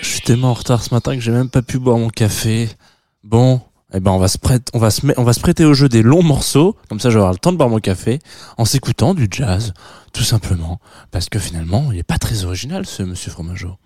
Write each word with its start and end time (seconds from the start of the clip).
Je 0.00 0.06
suis 0.06 0.20
tellement 0.22 0.50
en 0.50 0.54
retard 0.54 0.82
ce 0.82 0.92
matin 0.92 1.14
que 1.14 1.20
j'ai 1.20 1.30
même 1.30 1.48
pas 1.48 1.62
pu 1.62 1.78
boire 1.78 1.98
mon 1.98 2.08
café. 2.08 2.68
Bon, 3.22 3.60
eh 3.94 4.00
ben 4.00 4.10
on 4.10 4.18
va 4.18 4.26
se 4.26 4.38
prêter, 4.38 4.64
on 4.74 4.80
va 4.80 4.90
se 4.90 5.02
on 5.16 5.32
se 5.32 5.40
prêter 5.40 5.64
au 5.64 5.72
jeu 5.72 5.88
des 5.88 6.02
longs 6.02 6.24
morceaux, 6.24 6.76
comme 6.88 6.98
ça 6.98 7.10
j'aurai 7.10 7.30
le 7.30 7.38
temps 7.38 7.52
de 7.52 7.56
boire 7.56 7.68
mon 7.68 7.78
café 7.78 8.18
en 8.58 8.64
s'écoutant 8.64 9.14
du 9.14 9.28
jazz, 9.30 9.72
tout 10.12 10.24
simplement, 10.24 10.80
parce 11.12 11.28
que 11.28 11.38
finalement 11.38 11.92
il 11.92 11.98
est 11.98 12.02
pas 12.02 12.18
très 12.18 12.44
original 12.44 12.86
ce 12.86 13.04
Monsieur 13.04 13.30
Fromageau. 13.30 13.76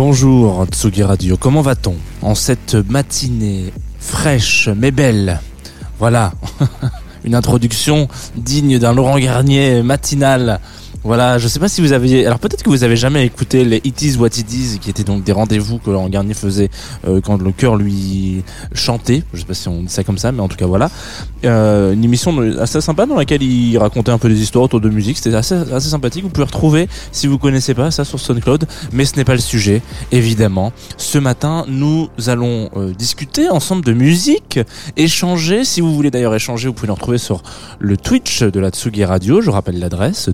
Bonjour 0.00 0.64
Tsugi 0.66 1.02
Radio, 1.02 1.36
comment 1.36 1.60
va-t-on 1.60 1.96
en 2.22 2.36
cette 2.36 2.76
matinée 2.76 3.72
fraîche 3.98 4.68
mais 4.76 4.92
belle? 4.92 5.40
Voilà, 5.98 6.34
une 7.24 7.34
introduction 7.34 8.06
digne 8.36 8.78
d'un 8.78 8.92
Laurent 8.92 9.18
Garnier 9.18 9.82
matinal. 9.82 10.60
Voilà, 11.04 11.38
je 11.38 11.46
sais 11.46 11.60
pas 11.60 11.68
si 11.68 11.80
vous 11.80 11.92
aviez. 11.92 12.26
Alors 12.26 12.40
peut-être 12.40 12.62
que 12.62 12.70
vous 12.70 12.82
avez 12.82 12.96
jamais 12.96 13.24
écouté 13.24 13.64
les 13.64 13.80
It 13.84 14.02
Is 14.02 14.16
What 14.16 14.28
It 14.36 14.52
Is, 14.52 14.78
qui 14.80 14.90
étaient 14.90 15.04
donc 15.04 15.22
des 15.22 15.32
rendez-vous 15.32 15.78
que 15.78 15.90
Laurent 15.90 16.08
Garnier 16.08 16.34
faisait 16.34 16.70
euh, 17.06 17.20
quand 17.20 17.40
le 17.40 17.52
cœur 17.52 17.76
lui 17.76 18.42
chantait. 18.74 19.22
Je 19.32 19.40
sais 19.40 19.46
pas 19.46 19.54
si 19.54 19.68
on 19.68 19.82
dit 19.82 19.88
ça 19.88 20.02
comme 20.02 20.18
ça, 20.18 20.32
mais 20.32 20.40
en 20.40 20.48
tout 20.48 20.56
cas 20.56 20.66
voilà. 20.66 20.90
Euh, 21.44 21.92
une 21.92 22.04
émission 22.04 22.36
assez 22.58 22.80
sympa 22.80 23.06
dans 23.06 23.14
laquelle 23.14 23.42
il 23.42 23.78
racontait 23.78 24.10
un 24.10 24.18
peu 24.18 24.28
des 24.28 24.42
histoires 24.42 24.64
autour 24.64 24.80
de 24.80 24.88
musique. 24.88 25.16
C'était 25.18 25.36
assez, 25.36 25.54
assez 25.72 25.88
sympathique. 25.88 26.24
Vous 26.24 26.30
pouvez 26.30 26.46
retrouver, 26.46 26.88
si 27.12 27.28
vous 27.28 27.38
connaissez 27.38 27.74
pas, 27.74 27.92
ça 27.92 28.04
sur 28.04 28.18
SoundCloud. 28.18 28.66
Mais 28.92 29.04
ce 29.04 29.16
n'est 29.16 29.24
pas 29.24 29.34
le 29.34 29.40
sujet, 29.40 29.82
évidemment. 30.10 30.72
Ce 30.96 31.18
matin, 31.18 31.64
nous 31.68 32.08
allons 32.26 32.70
euh, 32.76 32.92
discuter 32.92 33.48
ensemble 33.48 33.84
de 33.84 33.92
musique, 33.92 34.58
échanger. 34.96 35.64
Si 35.64 35.80
vous 35.80 35.94
voulez 35.94 36.10
d'ailleurs 36.10 36.34
échanger, 36.34 36.66
vous 36.66 36.74
pouvez 36.74 36.88
nous 36.88 36.94
retrouver 36.94 37.18
sur 37.18 37.42
le 37.78 37.96
Twitch 37.96 38.42
de 38.42 38.58
la 38.58 38.70
Tsugi 38.70 39.04
Radio. 39.04 39.40
Je 39.40 39.50
rappelle 39.50 39.78
l'adresse 39.78 40.30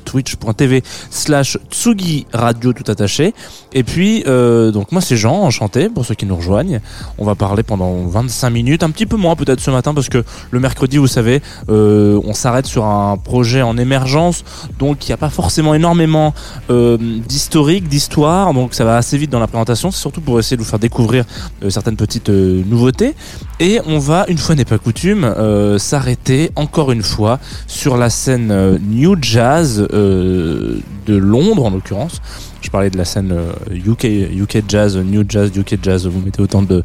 twitch.tv 0.54 0.82
slash 1.10 1.58
Tsugi 1.70 2.26
Radio 2.32 2.72
tout 2.72 2.90
attaché. 2.90 3.34
Et 3.72 3.82
puis, 3.82 4.24
euh, 4.26 4.70
donc 4.70 4.92
moi 4.92 5.00
c'est 5.00 5.16
Jean, 5.16 5.42
enchanté 5.42 5.88
pour 5.88 6.04
ceux 6.04 6.14
qui 6.14 6.26
nous 6.26 6.36
rejoignent. 6.36 6.80
On 7.18 7.24
va 7.24 7.34
parler 7.34 7.62
pendant 7.62 8.06
25 8.06 8.50
minutes, 8.50 8.82
un 8.82 8.90
petit 8.90 9.06
peu 9.06 9.16
moins 9.16 9.36
peut-être 9.36 9.60
ce 9.60 9.70
matin 9.70 9.94
parce 9.94 10.08
que 10.08 10.24
le 10.50 10.60
mercredi, 10.60 10.98
vous 10.98 11.06
savez, 11.06 11.42
euh, 11.68 12.20
on 12.24 12.32
s'arrête 12.32 12.66
sur 12.66 12.84
un 12.84 13.16
projet 13.16 13.62
en 13.62 13.76
émergence, 13.76 14.44
donc 14.78 15.06
il 15.06 15.10
n'y 15.10 15.14
a 15.14 15.18
pas 15.18 15.30
forcément 15.30 15.74
énormément 15.74 16.34
euh, 16.70 16.96
d'historique, 16.98 17.88
d'histoire, 17.88 18.54
donc 18.54 18.74
ça 18.74 18.84
va 18.84 18.96
assez 18.96 19.18
vite 19.18 19.30
dans 19.30 19.40
la 19.40 19.46
présentation. 19.46 19.90
C'est 19.90 20.00
surtout 20.00 20.20
pour 20.20 20.38
essayer 20.38 20.56
de 20.56 20.62
vous 20.62 20.68
faire 20.68 20.78
découvrir 20.78 21.24
euh, 21.62 21.70
certaines 21.70 21.96
petites 21.96 22.30
euh, 22.30 22.62
nouveautés. 22.66 23.14
Et 23.60 23.80
on 23.86 23.98
va, 23.98 24.24
une 24.28 24.38
fois 24.38 24.54
n'est 24.54 24.64
pas 24.64 24.78
coutume, 24.78 25.32
s'arrêter 25.78 26.50
encore 26.56 26.92
une 26.92 27.02
fois 27.02 27.38
sur 27.66 27.96
la 27.96 28.10
scène 28.10 28.78
New 28.78 29.16
Jazz 29.20 29.86
euh, 29.92 30.43
de 30.44 31.16
Londres 31.16 31.64
en 31.64 31.70
l'occurrence. 31.70 32.20
Je 32.64 32.70
parlais 32.70 32.90
de 32.90 32.96
la 32.96 33.04
scène 33.04 33.32
euh, 33.32 33.52
UK, 33.70 34.04
UK 34.04 34.64
Jazz, 34.66 34.96
New 34.96 35.24
Jazz, 35.28 35.50
UK 35.54 35.78
Jazz. 35.82 36.06
Vous 36.06 36.20
mettez 36.20 36.40
autant 36.40 36.62
de, 36.62 36.82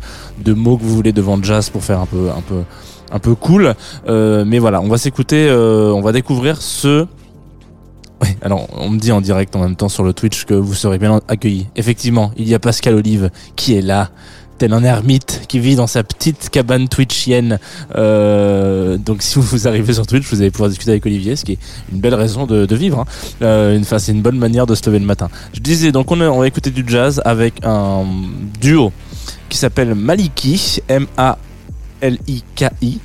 mots 0.53 0.77
que 0.77 0.83
vous 0.83 0.95
voulez 0.95 1.13
devant 1.13 1.41
Jazz 1.41 1.69
pour 1.69 1.83
faire 1.83 2.01
un 2.01 3.19
peu 3.19 3.35
cool. 3.35 3.73
Euh, 4.07 4.43
mais 4.45 4.59
voilà, 4.59 4.81
on 4.81 4.89
va 4.89 4.97
s'écouter, 4.97 5.47
euh, 5.49 5.93
on 5.93 6.01
va 6.01 6.11
découvrir 6.11 6.61
ce. 6.61 7.05
Oui, 8.21 8.27
alors 8.41 8.67
on 8.77 8.89
me 8.89 8.99
dit 8.99 9.13
en 9.13 9.21
direct 9.21 9.55
en 9.55 9.59
même 9.59 9.77
temps 9.77 9.87
sur 9.87 10.03
le 10.03 10.11
Twitch 10.11 10.43
que 10.43 10.53
vous 10.53 10.73
serez 10.73 10.97
bien 10.97 11.21
accueillis. 11.29 11.67
Effectivement, 11.77 12.31
il 12.35 12.49
y 12.49 12.53
a 12.53 12.59
Pascal 12.59 12.95
Olive 12.95 13.31
qui 13.55 13.75
est 13.75 13.81
là, 13.81 14.09
tel 14.59 14.73
un 14.73 14.83
ermite 14.83 15.41
qui 15.47 15.59
vit 15.59 15.75
dans 15.75 15.87
sa 15.87 16.03
petite 16.03 16.49
cabane 16.51 16.87
twitchienne. 16.87 17.57
Euh, 17.95 18.97
donc 18.97 19.21
si 19.23 19.39
vous 19.39 19.67
arrivez 19.67 19.93
sur 19.93 20.05
Twitch, 20.05 20.27
vous 20.29 20.41
allez 20.41 20.51
pouvoir 20.51 20.69
discuter 20.69 20.91
avec 20.91 21.05
Olivier, 21.05 21.35
ce 21.35 21.43
qui 21.45 21.53
est 21.53 21.57
une 21.91 21.99
belle 21.99 22.13
raison 22.13 22.45
de, 22.45 22.65
de 22.67 22.75
vivre. 22.75 22.99
Hein. 22.99 23.05
Euh, 23.41 23.79
enfin, 23.79 23.97
c'est 23.97 24.11
une 24.11 24.21
bonne 24.21 24.37
manière 24.37 24.67
de 24.67 24.75
se 24.75 24.85
lever 24.85 24.99
le 24.99 25.05
matin. 25.05 25.29
Je 25.53 25.59
disais, 25.61 25.91
donc 25.91 26.11
on, 26.11 26.21
a- 26.21 26.27
on 26.29 26.39
va 26.39 26.47
écouter 26.47 26.69
du 26.71 26.83
jazz 26.85 27.21
avec 27.25 27.55
un 27.63 28.03
duo 28.61 28.91
qui 29.49 29.57
s'appelle 29.57 29.95
Maliki, 29.95 30.79
M-A-L-I-K-I 32.01 32.99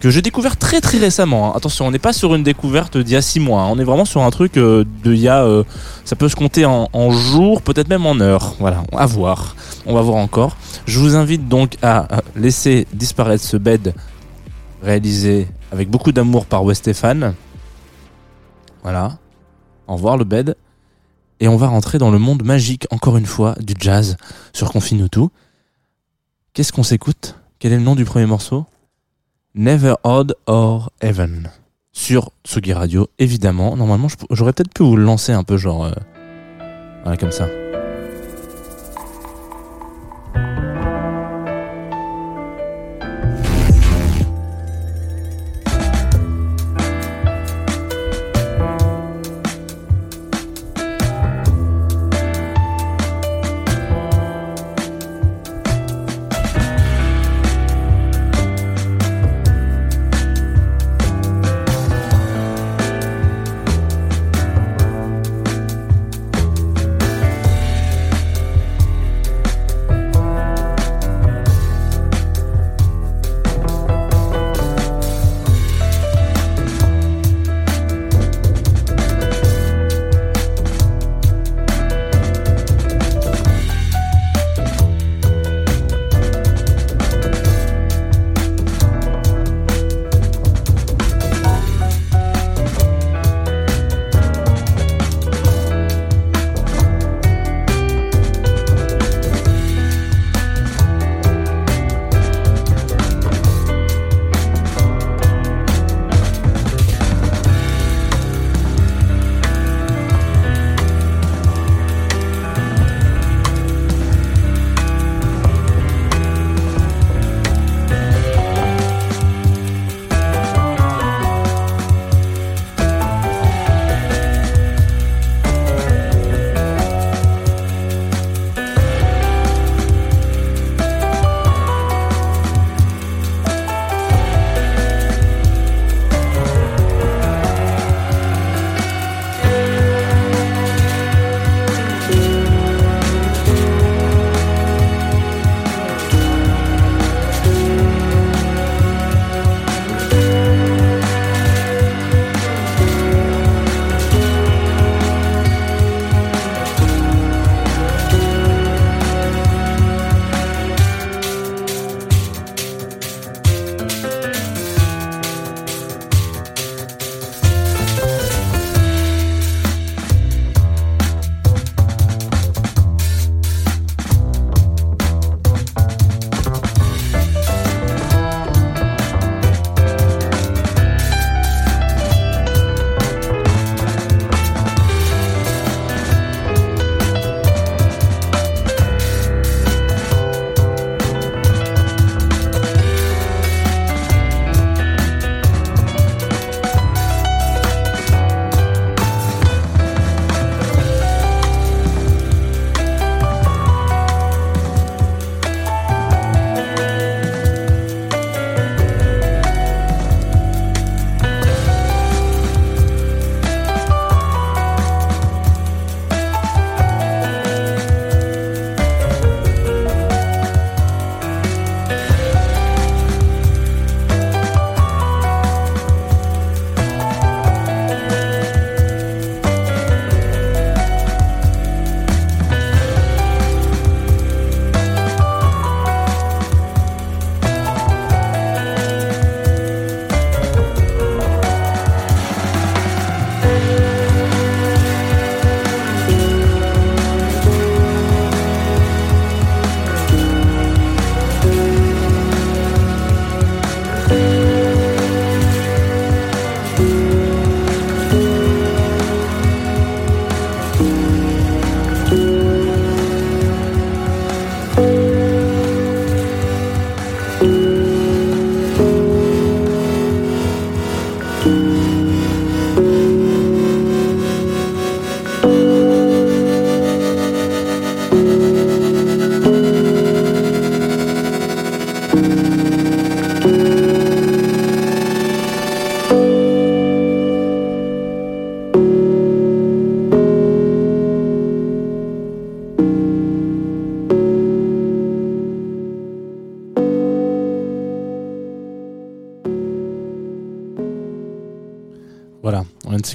que 0.00 0.10
j'ai 0.10 0.22
découvert 0.22 0.56
très 0.56 0.80
très 0.80 0.98
récemment. 0.98 1.48
hein. 1.50 1.56
Attention, 1.56 1.86
on 1.86 1.90
n'est 1.90 1.98
pas 1.98 2.12
sur 2.12 2.34
une 2.34 2.42
découverte 2.42 2.96
d'il 2.98 3.14
y 3.14 3.16
a 3.16 3.22
six 3.22 3.40
mois. 3.40 3.62
hein. 3.62 3.68
On 3.70 3.78
est 3.78 3.84
vraiment 3.84 4.04
sur 4.04 4.22
un 4.22 4.30
truc 4.30 4.56
euh, 4.56 4.84
de 5.02 5.12
il 5.12 5.20
y 5.20 5.28
a. 5.28 5.42
euh, 5.44 5.64
ça 6.04 6.16
peut 6.16 6.28
se 6.28 6.36
compter 6.36 6.64
en, 6.64 6.88
en 6.92 7.10
jours, 7.10 7.62
peut-être 7.62 7.88
même 7.88 8.06
en 8.06 8.20
heures. 8.20 8.54
Voilà, 8.58 8.82
à 8.92 9.06
voir. 9.06 9.56
On 9.86 9.94
va 9.94 10.02
voir 10.02 10.16
encore. 10.18 10.56
Je 10.86 10.98
vous 10.98 11.16
invite 11.16 11.48
donc 11.48 11.76
à 11.82 12.14
euh, 12.14 12.20
laisser 12.36 12.86
disparaître 12.92 13.42
ce 13.44 13.56
bed 13.56 13.94
réalisé 14.82 15.48
avec 15.72 15.90
beaucoup 15.90 16.12
d'amour 16.12 16.46
par 16.46 16.62
Westéphane. 16.64 17.34
Voilà. 18.82 19.18
Au 19.88 19.94
revoir 19.94 20.16
le 20.16 20.24
bed. 20.24 20.56
Et 21.40 21.48
on 21.48 21.56
va 21.56 21.66
rentrer 21.68 21.98
dans 21.98 22.10
le 22.10 22.18
monde 22.18 22.44
magique, 22.44 22.86
encore 22.90 23.16
une 23.16 23.26
fois, 23.26 23.54
du 23.60 23.74
jazz 23.78 24.16
sur 24.52 24.72
Confine 24.72 25.08
tout. 25.08 25.30
Qu'est-ce 26.54 26.72
qu'on 26.72 26.82
s'écoute? 26.82 27.34
Quel 27.58 27.72
est 27.72 27.76
le 27.76 27.82
nom 27.82 27.94
du 27.94 28.04
premier 28.04 28.26
morceau? 28.26 28.64
Never 29.58 29.94
Odd 30.04 30.34
or 30.44 30.92
Even 31.00 31.50
sur 31.90 32.30
Tsugi 32.44 32.74
Radio, 32.74 33.08
évidemment. 33.18 33.74
Normalement, 33.74 34.08
j'aurais 34.30 34.52
peut-être 34.52 34.74
pu 34.74 34.82
vous 34.82 34.96
lancer 34.96 35.32
un 35.32 35.44
peu 35.44 35.56
genre... 35.56 35.86
euh, 35.86 35.92
voilà, 37.04 37.16
comme 37.16 37.30
ça. 37.32 37.48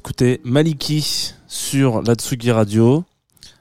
S'écouter 0.02 0.42
Maliki 0.44 1.36
sur 1.46 2.02
la 2.02 2.16
Tsugi 2.16 2.50
Radio. 2.50 3.04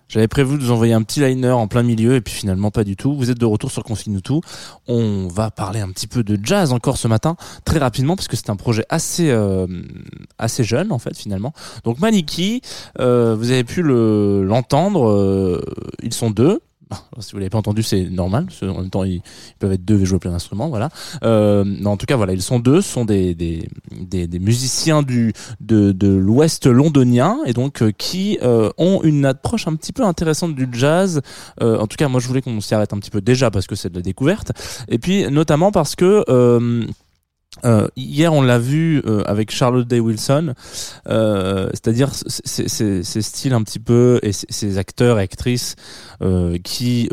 J'avais 0.08 0.26
prévu 0.26 0.56
de 0.56 0.62
vous 0.62 0.70
envoyer 0.70 0.94
un 0.94 1.02
petit 1.02 1.20
liner 1.20 1.50
en 1.50 1.68
plein 1.68 1.82
milieu 1.82 2.14
et 2.14 2.22
puis 2.22 2.32
finalement 2.32 2.70
pas 2.70 2.82
du 2.82 2.96
tout. 2.96 3.14
Vous 3.14 3.30
êtes 3.30 3.36
de 3.36 3.44
retour 3.44 3.70
sur 3.70 3.84
Confine 3.84 4.22
tout. 4.22 4.40
On 4.88 5.28
va 5.28 5.50
parler 5.50 5.80
un 5.80 5.90
petit 5.90 6.06
peu 6.06 6.24
de 6.24 6.38
jazz 6.42 6.72
encore 6.72 6.96
ce 6.96 7.08
matin, 7.08 7.36
très 7.66 7.78
rapidement 7.78 8.16
parce 8.16 8.26
que 8.26 8.36
c'est 8.36 8.48
un 8.48 8.56
projet 8.56 8.86
assez 8.88 9.28
euh, 9.28 9.66
assez 10.38 10.64
jeune 10.64 10.92
en 10.92 10.98
fait 10.98 11.14
finalement. 11.14 11.52
Donc 11.84 11.98
Maliki, 11.98 12.62
euh, 13.00 13.36
vous 13.38 13.50
avez 13.50 13.64
pu 13.64 13.82
le 13.82 14.42
l'entendre. 14.42 15.10
euh, 15.10 15.60
ils 16.02 16.14
sont 16.14 16.30
deux. 16.30 16.62
Si 17.20 17.32
vous 17.32 17.38
l'avez 17.38 17.50
pas 17.50 17.58
entendu, 17.58 17.82
c'est 17.82 18.08
normal. 18.08 18.46
parce 18.46 18.62
En 18.62 18.80
même 18.80 18.90
temps, 18.90 19.04
ils, 19.04 19.22
peuvent 19.58 19.72
être 19.72 19.84
deux 19.84 20.00
et 20.00 20.04
jouer 20.04 20.18
plein 20.18 20.30
d'instruments, 20.30 20.68
voilà. 20.68 20.88
Euh, 21.22 21.64
en 21.84 21.96
tout 21.96 22.06
cas, 22.06 22.16
voilà, 22.16 22.32
ils 22.32 22.42
sont 22.42 22.58
deux, 22.58 22.80
sont 22.80 23.04
des 23.04 23.34
des, 23.34 23.68
des, 23.90 24.26
des 24.26 24.38
musiciens 24.38 25.02
du 25.02 25.32
de, 25.60 25.92
de 25.92 26.08
l'Ouest 26.08 26.66
londonien 26.66 27.38
et 27.46 27.52
donc 27.52 27.82
euh, 27.82 27.92
qui 27.96 28.38
euh, 28.42 28.70
ont 28.78 29.02
une 29.02 29.24
approche 29.26 29.66
un 29.66 29.74
petit 29.74 29.92
peu 29.92 30.04
intéressante 30.04 30.54
du 30.54 30.68
jazz. 30.72 31.20
Euh, 31.62 31.78
en 31.78 31.86
tout 31.86 31.96
cas, 31.96 32.08
moi, 32.08 32.20
je 32.20 32.28
voulais 32.28 32.42
qu'on 32.42 32.60
s'y 32.60 32.74
arrête 32.74 32.92
un 32.92 32.98
petit 32.98 33.10
peu 33.10 33.20
déjà 33.20 33.50
parce 33.50 33.66
que 33.66 33.74
c'est 33.74 33.90
de 33.90 33.96
la 33.96 34.02
découverte, 34.02 34.52
et 34.88 34.98
puis 34.98 35.30
notamment 35.30 35.72
parce 35.72 35.94
que 35.96 36.24
euh, 37.64 37.88
hier, 37.96 38.32
on 38.32 38.42
l'a 38.42 38.58
vu 38.58 39.02
euh, 39.06 39.22
avec 39.26 39.50
Charlotte 39.50 39.86
Day 39.86 39.98
Wilson, 39.98 40.54
euh, 41.08 41.68
c'est-à-dire 41.72 42.10
ces- 42.14 43.02
styles 43.22 43.52
un 43.52 43.62
petit 43.62 43.80
peu 43.80 44.20
et 44.22 44.32
ces- 44.32 44.78
acteurs 44.78 45.18
et 45.18 45.22
actrices 45.22 45.74
qui 46.64 47.08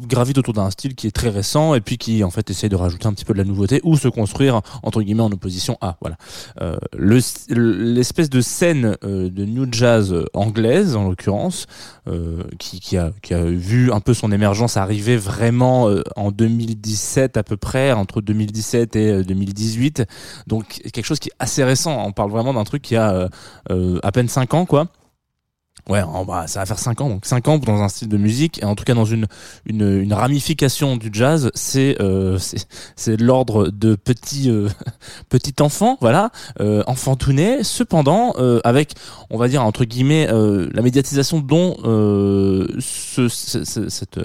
gravitent 0.00 0.38
autour 0.38 0.54
d'un 0.54 0.70
style 0.70 0.94
qui 0.94 1.06
est 1.06 1.10
très 1.10 1.28
récent 1.28 1.74
et 1.74 1.80
puis 1.80 1.98
qui 1.98 2.22
en 2.24 2.30
fait 2.30 2.48
essaye 2.50 2.70
de 2.70 2.76
rajouter 2.76 3.06
un 3.06 3.12
petit 3.12 3.24
peu 3.24 3.32
de 3.32 3.38
la 3.38 3.44
nouveauté 3.44 3.80
ou 3.84 3.96
se 3.96 4.08
construire 4.08 4.60
entre 4.82 5.02
guillemets 5.02 5.22
en 5.22 5.32
opposition 5.32 5.76
à 5.80 5.96
voilà. 6.00 6.16
Le 6.96 7.18
l'espèce 7.48 8.30
de 8.30 8.40
scène 8.40 8.96
de 9.02 9.44
new 9.44 9.66
jazz 9.70 10.14
anglaise 10.32 10.96
en 10.96 11.08
l'occurrence 11.08 11.66
qui, 12.58 12.96
a 12.96 13.12
qui 13.22 13.34
a 13.34 13.44
vu 13.44 13.92
un 13.92 14.00
peu 14.00 14.14
son 14.14 14.32
émergence 14.32 14.76
arriver 14.76 15.16
vraiment 15.16 15.88
en 16.16 16.30
2017 16.30 17.36
à 17.36 17.42
peu 17.42 17.56
près 17.56 17.92
entre 17.92 18.20
2017 18.20 18.96
et 18.96 19.10
euh, 19.10 19.24
2018 19.52 20.04
donc 20.46 20.80
quelque 20.92 21.04
chose 21.04 21.18
qui 21.18 21.28
est 21.28 21.36
assez 21.38 21.64
récent. 21.64 22.02
On 22.06 22.12
parle 22.12 22.30
vraiment 22.30 22.54
d'un 22.54 22.64
truc 22.64 22.82
qui 22.82 22.96
a 22.96 23.10
euh, 23.12 23.28
euh, 23.70 23.98
à 24.02 24.12
peine 24.12 24.28
5 24.28 24.54
ans 24.54 24.66
quoi. 24.66 24.88
Ouais, 25.88 26.02
ça 26.46 26.60
va 26.60 26.66
faire 26.66 26.78
5 26.78 27.00
ans, 27.00 27.08
donc 27.08 27.26
5 27.26 27.48
ans 27.48 27.58
dans 27.58 27.82
un 27.82 27.88
style 27.88 28.08
de 28.08 28.16
musique, 28.16 28.62
et 28.62 28.64
en 28.64 28.74
tout 28.76 28.84
cas 28.84 28.94
dans 28.94 29.06
une, 29.06 29.26
une, 29.64 30.12
ramification 30.12 30.96
du 30.96 31.08
jazz, 31.12 31.50
c'est 31.54 31.96
euh, 32.00 32.38
c'est 32.96 33.20
l'ordre 33.20 33.70
de 33.70 33.96
petit 33.96 34.50
euh, 34.50 34.68
petit 35.30 35.54
enfant, 35.60 35.96
voilà, 36.00 36.30
euh, 36.60 36.84
enfant 36.86 37.16
tout 37.16 37.32
né. 37.32 37.64
Cependant, 37.64 38.34
euh, 38.38 38.60
avec, 38.62 38.92
on 39.30 39.38
va 39.38 39.48
dire 39.48 39.64
entre 39.64 39.84
guillemets, 39.84 40.28
la 40.28 40.82
médiatisation 40.82 41.40
dont 41.40 41.76
ce- 42.78 43.28
cette 43.88 44.20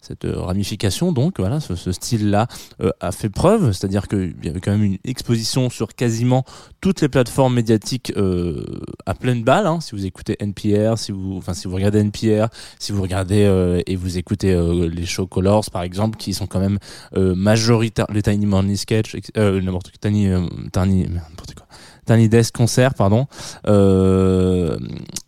cette 0.00 0.26
ramification, 0.26 1.12
donc 1.12 1.38
voilà, 1.38 1.60
ce, 1.60 1.74
ce 1.74 1.92
style-là 1.92 2.46
euh, 2.80 2.90
a 3.00 3.12
fait 3.12 3.28
preuve, 3.28 3.72
c'est-à-dire 3.72 4.08
qu'il 4.08 4.34
y 4.42 4.48
avait 4.48 4.60
quand 4.60 4.70
même 4.72 4.82
une 4.82 4.98
exposition 5.04 5.70
sur 5.70 5.94
quasiment 5.94 6.44
toutes 6.80 7.00
les 7.00 7.08
plateformes 7.08 7.54
médiatiques 7.54 8.12
euh, 8.16 8.64
à 9.06 9.14
pleine 9.14 9.42
balle. 9.44 9.66
Hein, 9.66 9.80
si 9.80 9.92
vous 9.92 10.06
écoutez 10.06 10.36
NPR, 10.40 10.96
si 10.96 11.12
vous, 11.12 11.36
enfin 11.36 11.54
si 11.54 11.68
vous 11.68 11.74
regardez 11.74 11.98
NPR, 12.00 12.48
si 12.78 12.92
vous 12.92 13.02
regardez 13.02 13.44
euh, 13.44 13.82
et 13.86 13.96
vous 13.96 14.16
écoutez 14.18 14.52
euh, 14.52 14.88
les 14.88 15.06
shows 15.06 15.26
Colors 15.26 15.70
par 15.70 15.82
exemple, 15.82 16.16
qui 16.16 16.32
sont 16.32 16.46
quand 16.46 16.60
même 16.60 16.78
euh, 17.16 17.34
majoritaires, 17.34 18.06
les 18.12 18.22
Tiny 18.22 18.46
Morning 18.46 18.76
Sketch, 18.76 19.16
euh, 19.36 19.60
n'importe 19.60 19.92
Tiny, 20.00 20.28
euh, 20.28 20.46
Tiny, 20.72 21.08
n'importe 21.08 21.54
quoi. 21.54 21.66
Tiny 22.06 22.28
Desk 22.28 22.54
Concert, 22.54 22.94
pardon. 22.94 23.26
Euh, 23.66 24.78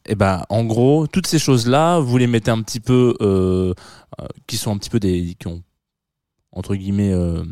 et 0.07 0.14
ben, 0.14 0.45
en 0.49 0.64
gros, 0.64 1.07
toutes 1.07 1.26
ces 1.26 1.38
choses-là, 1.38 1.99
vous 2.00 2.19
les 2.19 2.26
mettez 2.26 2.50
un 2.50 2.62
petit 2.62 2.81
peu, 2.81 3.17
euh, 3.21 3.75
euh, 4.21 4.26
qui 4.47 4.57
sont 4.57 4.73
un 4.73 4.79
petit 4.79 4.91
peu 4.91 5.00
des, 5.00 5.37
qui 5.38 5.47
ont 5.47 5.62
entre 6.52 6.75
guillemets 6.75 7.12
euh, 7.12 7.43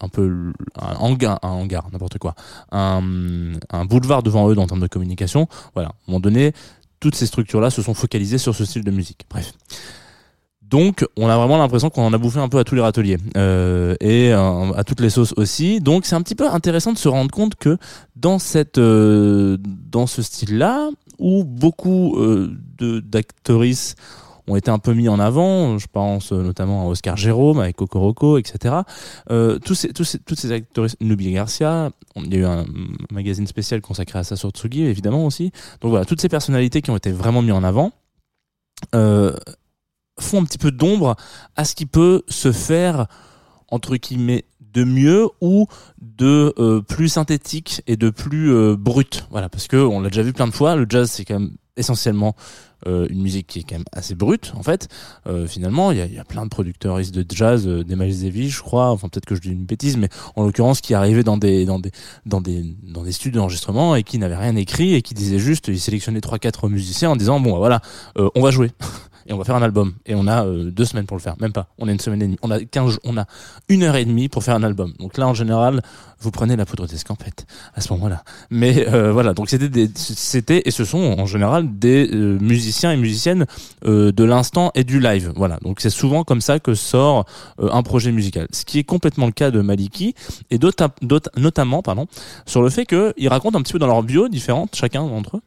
un 0.00 0.08
peu 0.08 0.52
un 0.76 0.94
hangar, 0.96 1.38
un 1.42 1.48
hangar, 1.48 1.88
n'importe 1.92 2.18
quoi, 2.18 2.34
un, 2.72 3.52
un 3.70 3.84
boulevard 3.84 4.22
devant 4.22 4.50
eux 4.50 4.58
en 4.58 4.66
termes 4.66 4.80
de 4.80 4.88
communication. 4.88 5.48
Voilà, 5.74 5.90
à 5.90 5.92
un 5.92 5.96
moment 6.08 6.20
donné, 6.20 6.52
toutes 7.00 7.14
ces 7.14 7.26
structures-là 7.26 7.70
se 7.70 7.82
sont 7.82 7.94
focalisées 7.94 8.38
sur 8.38 8.54
ce 8.54 8.64
style 8.64 8.84
de 8.84 8.90
musique. 8.90 9.26
Bref. 9.30 9.52
Donc, 10.68 11.06
on 11.16 11.28
a 11.28 11.36
vraiment 11.36 11.56
l'impression 11.56 11.88
qu'on 11.90 12.04
en 12.04 12.12
a 12.12 12.18
bouffé 12.18 12.40
un 12.40 12.48
peu 12.48 12.58
à 12.58 12.64
tous 12.64 12.74
les 12.74 12.82
râteliers 12.82 13.18
euh, 13.36 13.94
et 14.00 14.32
euh, 14.32 14.72
à 14.74 14.84
toutes 14.84 15.00
les 15.00 15.10
sauces 15.10 15.32
aussi. 15.36 15.80
Donc, 15.80 16.04
c'est 16.04 16.14
un 16.14 16.22
petit 16.22 16.34
peu 16.34 16.48
intéressant 16.48 16.92
de 16.92 16.98
se 16.98 17.08
rendre 17.08 17.30
compte 17.30 17.54
que 17.54 17.78
dans 18.16 18.38
cette, 18.38 18.78
euh, 18.78 19.56
dans 19.60 20.06
ce 20.06 20.20
style-là, 20.22 20.90
où 21.18 21.44
beaucoup 21.44 22.16
euh, 22.16 22.52
de 22.78 23.00
d'actrices 23.00 23.96
ont 24.46 24.56
été 24.56 24.70
un 24.70 24.78
peu 24.78 24.94
mis 24.94 25.08
en 25.08 25.18
avant. 25.18 25.78
Je 25.78 25.86
pense 25.90 26.32
euh, 26.32 26.42
notamment 26.42 26.82
à 26.82 26.86
Oscar 26.86 27.16
Jérôme 27.16 27.60
avec 27.60 27.76
Cocoroco, 27.76 28.38
etc. 28.38 28.76
Euh, 29.30 29.58
tous 29.58 29.74
ces, 29.74 29.92
tous 29.92 30.04
ces, 30.04 30.18
toutes 30.18 30.38
ces 30.38 30.52
actrices, 30.52 30.96
Nubia 31.00 31.32
Garcia, 31.32 31.90
il 32.16 32.32
y 32.32 32.36
a 32.36 32.40
eu 32.40 32.44
un 32.44 32.64
magazine 33.10 33.46
spécial 33.46 33.80
consacré 33.80 34.18
à 34.18 34.24
ça 34.24 34.36
sur 34.36 34.50
Tsugi, 34.50 34.84
évidemment 34.84 35.26
aussi. 35.26 35.52
Donc 35.80 35.90
voilà, 35.90 36.04
toutes 36.04 36.20
ces 36.20 36.28
personnalités 36.28 36.82
qui 36.82 36.90
ont 36.90 36.96
été 36.96 37.12
vraiment 37.12 37.42
mis 37.42 37.52
en 37.52 37.64
avant 37.64 37.92
euh, 38.94 39.36
font 40.18 40.40
un 40.40 40.44
petit 40.44 40.58
peu 40.58 40.70
d'ombre 40.70 41.16
à 41.56 41.64
ce 41.64 41.74
qui 41.74 41.86
peut 41.86 42.22
se 42.28 42.52
faire 42.52 43.06
entre 43.70 43.96
guillemets 43.96 44.44
de 44.72 44.84
mieux 44.84 45.28
ou 45.40 45.66
de 46.00 46.54
euh, 46.58 46.80
plus 46.80 47.08
synthétique 47.08 47.82
et 47.86 47.96
de 47.96 48.10
plus 48.10 48.52
euh, 48.52 48.76
brut. 48.76 49.26
Voilà, 49.30 49.48
parce 49.48 49.66
que 49.66 49.76
on 49.76 50.00
l'a 50.00 50.10
déjà 50.10 50.22
vu 50.22 50.32
plein 50.32 50.46
de 50.46 50.52
fois, 50.52 50.76
le 50.76 50.86
jazz 50.88 51.10
c'est 51.10 51.24
quand 51.24 51.38
même 51.38 51.52
essentiellement 51.76 52.34
euh, 52.86 53.06
une 53.08 53.22
musique 53.22 53.46
qui 53.46 53.60
est 53.60 53.62
quand 53.62 53.76
même 53.76 53.84
assez 53.92 54.14
brute 54.14 54.52
en 54.56 54.62
fait. 54.62 54.88
Finalement, 55.46 55.90
il 55.92 55.98
y 55.98 56.18
a, 56.18 56.24
plein 56.24 56.44
de 56.44 56.48
producteurs 56.48 56.98
de 56.98 57.24
jazz, 57.28 57.66
des 57.66 58.10
Zevi, 58.10 58.50
je 58.50 58.62
crois. 58.62 58.90
Enfin, 58.90 59.08
peut-être 59.08 59.26
que 59.26 59.34
je 59.34 59.40
dis 59.40 59.50
une 59.50 59.64
bêtise, 59.64 59.96
mais 59.96 60.08
en 60.36 60.44
l'occurrence, 60.44 60.80
qui 60.80 60.94
arrivaient 60.94 61.24
dans 61.24 61.36
des 61.36 61.64
dans 61.64 61.78
des 61.78 61.90
dans 62.24 62.40
des 62.40 62.64
dans 62.82 63.02
des 63.02 63.12
studios 63.12 63.40
d'enregistrement 63.40 63.94
et 63.94 64.04
qui 64.04 64.18
n'avaient 64.18 64.36
rien 64.36 64.56
écrit 64.56 64.94
et 64.94 65.02
qui 65.02 65.14
disaient 65.14 65.38
juste, 65.38 65.68
ils 65.68 65.80
sélectionnaient 65.80 66.20
trois 66.20 66.38
quatre 66.38 66.68
musiciens 66.68 67.10
en 67.10 67.16
disant 67.16 67.40
bon, 67.40 67.56
voilà, 67.58 67.80
on 68.16 68.40
va 68.40 68.50
jouer. 68.50 68.70
Et 69.28 69.32
on 69.34 69.38
va 69.38 69.44
faire 69.44 69.54
un 69.56 69.62
album. 69.62 69.92
Et 70.06 70.14
on 70.14 70.26
a 70.26 70.44
euh, 70.46 70.70
deux 70.70 70.86
semaines 70.86 71.04
pour 71.06 71.16
le 71.16 71.22
faire. 71.22 71.36
Même 71.38 71.52
pas. 71.52 71.68
On 71.78 71.86
a 71.86 71.92
une 71.92 72.00
semaine 72.00 72.22
et 72.22 72.24
demie. 72.24 72.38
On 72.42 72.50
a 72.50 72.58
15 72.64 72.90
jours- 72.92 73.00
on 73.04 73.16
a 73.18 73.26
une 73.68 73.82
heure 73.82 73.94
et 73.96 74.04
demie 74.06 74.28
pour 74.30 74.42
faire 74.42 74.54
un 74.54 74.62
album. 74.62 74.94
Donc 74.98 75.18
là, 75.18 75.28
en 75.28 75.34
général, 75.34 75.82
vous 76.20 76.30
prenez 76.30 76.56
la 76.56 76.64
poudre 76.64 76.86
d'escampette 76.86 77.46
à 77.74 77.82
ce 77.82 77.92
moment-là. 77.92 78.24
Mais 78.50 78.88
euh, 78.88 79.12
voilà. 79.12 79.34
Donc 79.34 79.50
c'était 79.50 79.88
c'était 79.94 80.62
et 80.64 80.70
ce 80.70 80.84
sont 80.84 81.14
en 81.18 81.26
général 81.26 81.78
des 81.78 82.08
euh, 82.12 82.38
musiciens 82.40 82.90
et 82.90 82.96
musiciennes 82.96 83.44
de 83.84 84.24
l'instant 84.24 84.70
et 84.74 84.82
du 84.84 84.98
live. 84.98 85.32
Voilà. 85.36 85.58
Donc 85.62 85.80
c'est 85.80 85.90
souvent 85.90 86.24
comme 86.24 86.40
ça 86.40 86.58
que 86.58 86.74
sort 86.74 87.26
un 87.58 87.82
projet 87.82 88.12
musical. 88.12 88.48
Ce 88.52 88.64
qui 88.64 88.78
est 88.78 88.84
complètement 88.84 89.26
le 89.26 89.32
cas 89.32 89.50
de 89.50 89.60
Maliki 89.60 90.14
et 90.50 90.58
d'autres, 90.58 90.88
d'autres- 91.02 91.30
notamment, 91.36 91.82
pardon, 91.82 92.06
sur 92.46 92.62
le 92.62 92.70
fait 92.70 92.86
qu'ils 92.86 93.28
racontent 93.28 93.58
un 93.58 93.62
petit 93.62 93.74
peu 93.74 93.78
dans 93.78 93.86
leur 93.86 94.02
bio 94.02 94.28
différentes, 94.28 94.74
chacun 94.74 95.06
d'entre 95.06 95.36
eux. 95.36 95.40